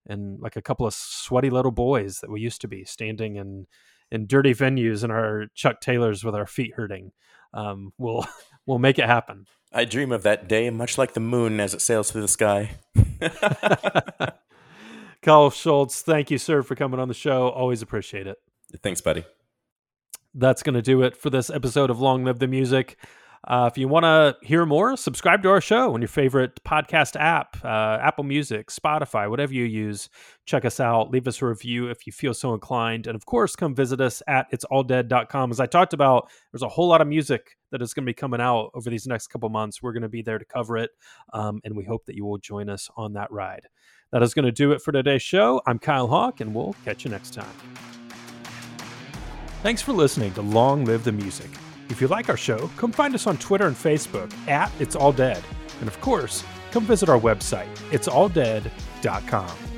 and 0.08 0.40
like 0.40 0.56
a 0.56 0.62
couple 0.62 0.88
of 0.88 0.96
sweaty 0.96 1.52
little 1.52 1.72
boys 1.72 2.22
that 2.22 2.32
we 2.32 2.42
used 2.42 2.62
to 2.62 2.68
be, 2.68 2.84
standing 2.84 3.36
in 3.36 3.68
in 4.10 4.26
dirty 4.26 4.56
venues 4.56 5.04
in 5.04 5.12
our 5.12 5.46
Chuck 5.54 5.82
Taylors 5.82 6.24
with 6.24 6.34
our 6.34 6.48
feet 6.48 6.74
hurting. 6.76 7.12
Um, 7.54 7.94
we'll 8.00 8.26
we'll 8.66 8.80
make 8.80 8.98
it 8.98 9.06
happen. 9.06 9.46
I 9.72 9.86
dream 9.86 10.12
of 10.12 10.24
that 10.24 10.50
day, 10.50 10.72
much 10.72 10.98
like 10.98 11.14
the 11.14 11.20
moon 11.20 11.60
as 11.60 11.76
it 11.76 11.82
sails 11.82 12.10
through 12.10 12.22
the 12.22 12.28
sky. 12.28 12.72
Kyle 15.22 15.52
Schultz, 15.52 16.02
thank 16.02 16.32
you, 16.32 16.40
sir, 16.40 16.64
for 16.64 16.74
coming 16.74 17.00
on 17.00 17.08
the 17.08 17.14
show. 17.14 17.50
Always 17.50 17.84
appreciate 17.84 18.26
it. 18.26 18.38
Thanks, 18.82 19.02
buddy 19.02 19.26
that's 20.38 20.64
going 20.64 20.76
to 20.76 20.82
do 20.82 21.02
it 21.02 21.18
for 21.18 21.30
this 21.30 21.50
episode 21.50 21.90
of 21.90 22.00
Long 22.00 22.24
Live 22.24 22.40
the 22.40 22.48
Music. 22.48 22.98
Uh, 23.48 23.70
if 23.72 23.78
you 23.78 23.88
want 23.88 24.04
to 24.04 24.36
hear 24.42 24.66
more, 24.66 24.98
subscribe 24.98 25.42
to 25.42 25.50
our 25.50 25.62
show 25.62 25.94
on 25.94 26.02
your 26.02 26.08
favorite 26.08 26.60
podcast 26.64 27.16
app, 27.16 27.58
uh, 27.64 27.98
Apple 28.02 28.24
Music, 28.24 28.68
Spotify, 28.68 29.30
whatever 29.30 29.54
you 29.54 29.64
use. 29.64 30.10
Check 30.46 30.66
us 30.66 30.80
out. 30.80 31.12
Leave 31.12 31.28
us 31.28 31.42
a 31.42 31.46
review 31.46 31.88
if 31.88 32.06
you 32.06 32.12
feel 32.12 32.34
so 32.34 32.54
inclined. 32.54 33.08
And 33.08 33.16
of 33.16 33.26
course, 33.26 33.56
come 33.56 33.74
visit 33.74 34.02
us 34.02 34.22
at 34.28 34.52
itsalldead.com. 34.52 35.52
As 35.52 35.60
I 35.60 35.66
talked 35.66 35.94
about, 35.94 36.30
there's 36.52 36.64
a 36.64 36.70
whole 36.70 36.88
lot 36.88 37.02
of 37.02 37.08
music 37.08 37.56
that 37.72 37.82
is 37.82 37.94
going 37.94 38.06
to 38.06 38.10
be 38.10 38.14
coming 38.14 38.42
out 38.42 38.72
over 38.74 38.90
these 38.90 39.08
next 39.08 39.28
couple 39.28 39.50
months. 39.50 39.82
We're 39.82 39.94
going 39.94 40.04
to 40.04 40.10
be 40.10 40.22
there 40.22 40.40
to 40.40 40.46
cover 40.46 40.78
it. 40.78 40.92
Um, 41.34 41.62
and 41.64 41.76
we 41.76 41.86
hope 41.86 42.06
that 42.06 42.16
you 42.16 42.26
will 42.26 42.38
join 42.38 42.70
us 42.70 42.90
on 42.98 43.14
that 43.14 43.32
ride. 43.32 43.68
That 44.12 44.24
is 44.24 44.34
going 44.34 44.46
to 44.46 44.52
do 44.52 44.72
it 44.72 44.82
for 44.82 44.92
today's 44.92 45.22
show. 45.22 45.62
I'm 45.66 45.80
Kyle 45.80 46.08
Hawk, 46.08 46.42
and 46.42 46.54
we'll 46.54 46.76
catch 46.86 47.06
you 47.06 47.12
next 47.12 47.34
time. 47.34 48.07
Thanks 49.64 49.82
for 49.82 49.92
listening 49.92 50.34
to 50.36 50.42
Long 50.42 50.86
Live 50.86 51.04
the 51.04 51.12
Music. 51.12 51.50
If 51.90 52.00
you 52.00 52.08
like 52.08 52.30
our 52.30 52.38
show, 52.38 52.70
come 52.78 52.92
find 52.92 53.16
us 53.16 53.26
on 53.26 53.38
Twitter 53.38 53.66
and 53.66 53.76
Facebook 53.76 54.32
at 54.48 54.72
It's 54.80 54.96
All 54.96 55.12
Dead. 55.12 55.44
And 55.80 55.88
of 55.88 56.00
course, 56.00 56.44
come 56.72 56.86
visit 56.86 57.10
our 57.10 57.20
website, 57.20 57.74
itsalldead.com. 57.90 59.77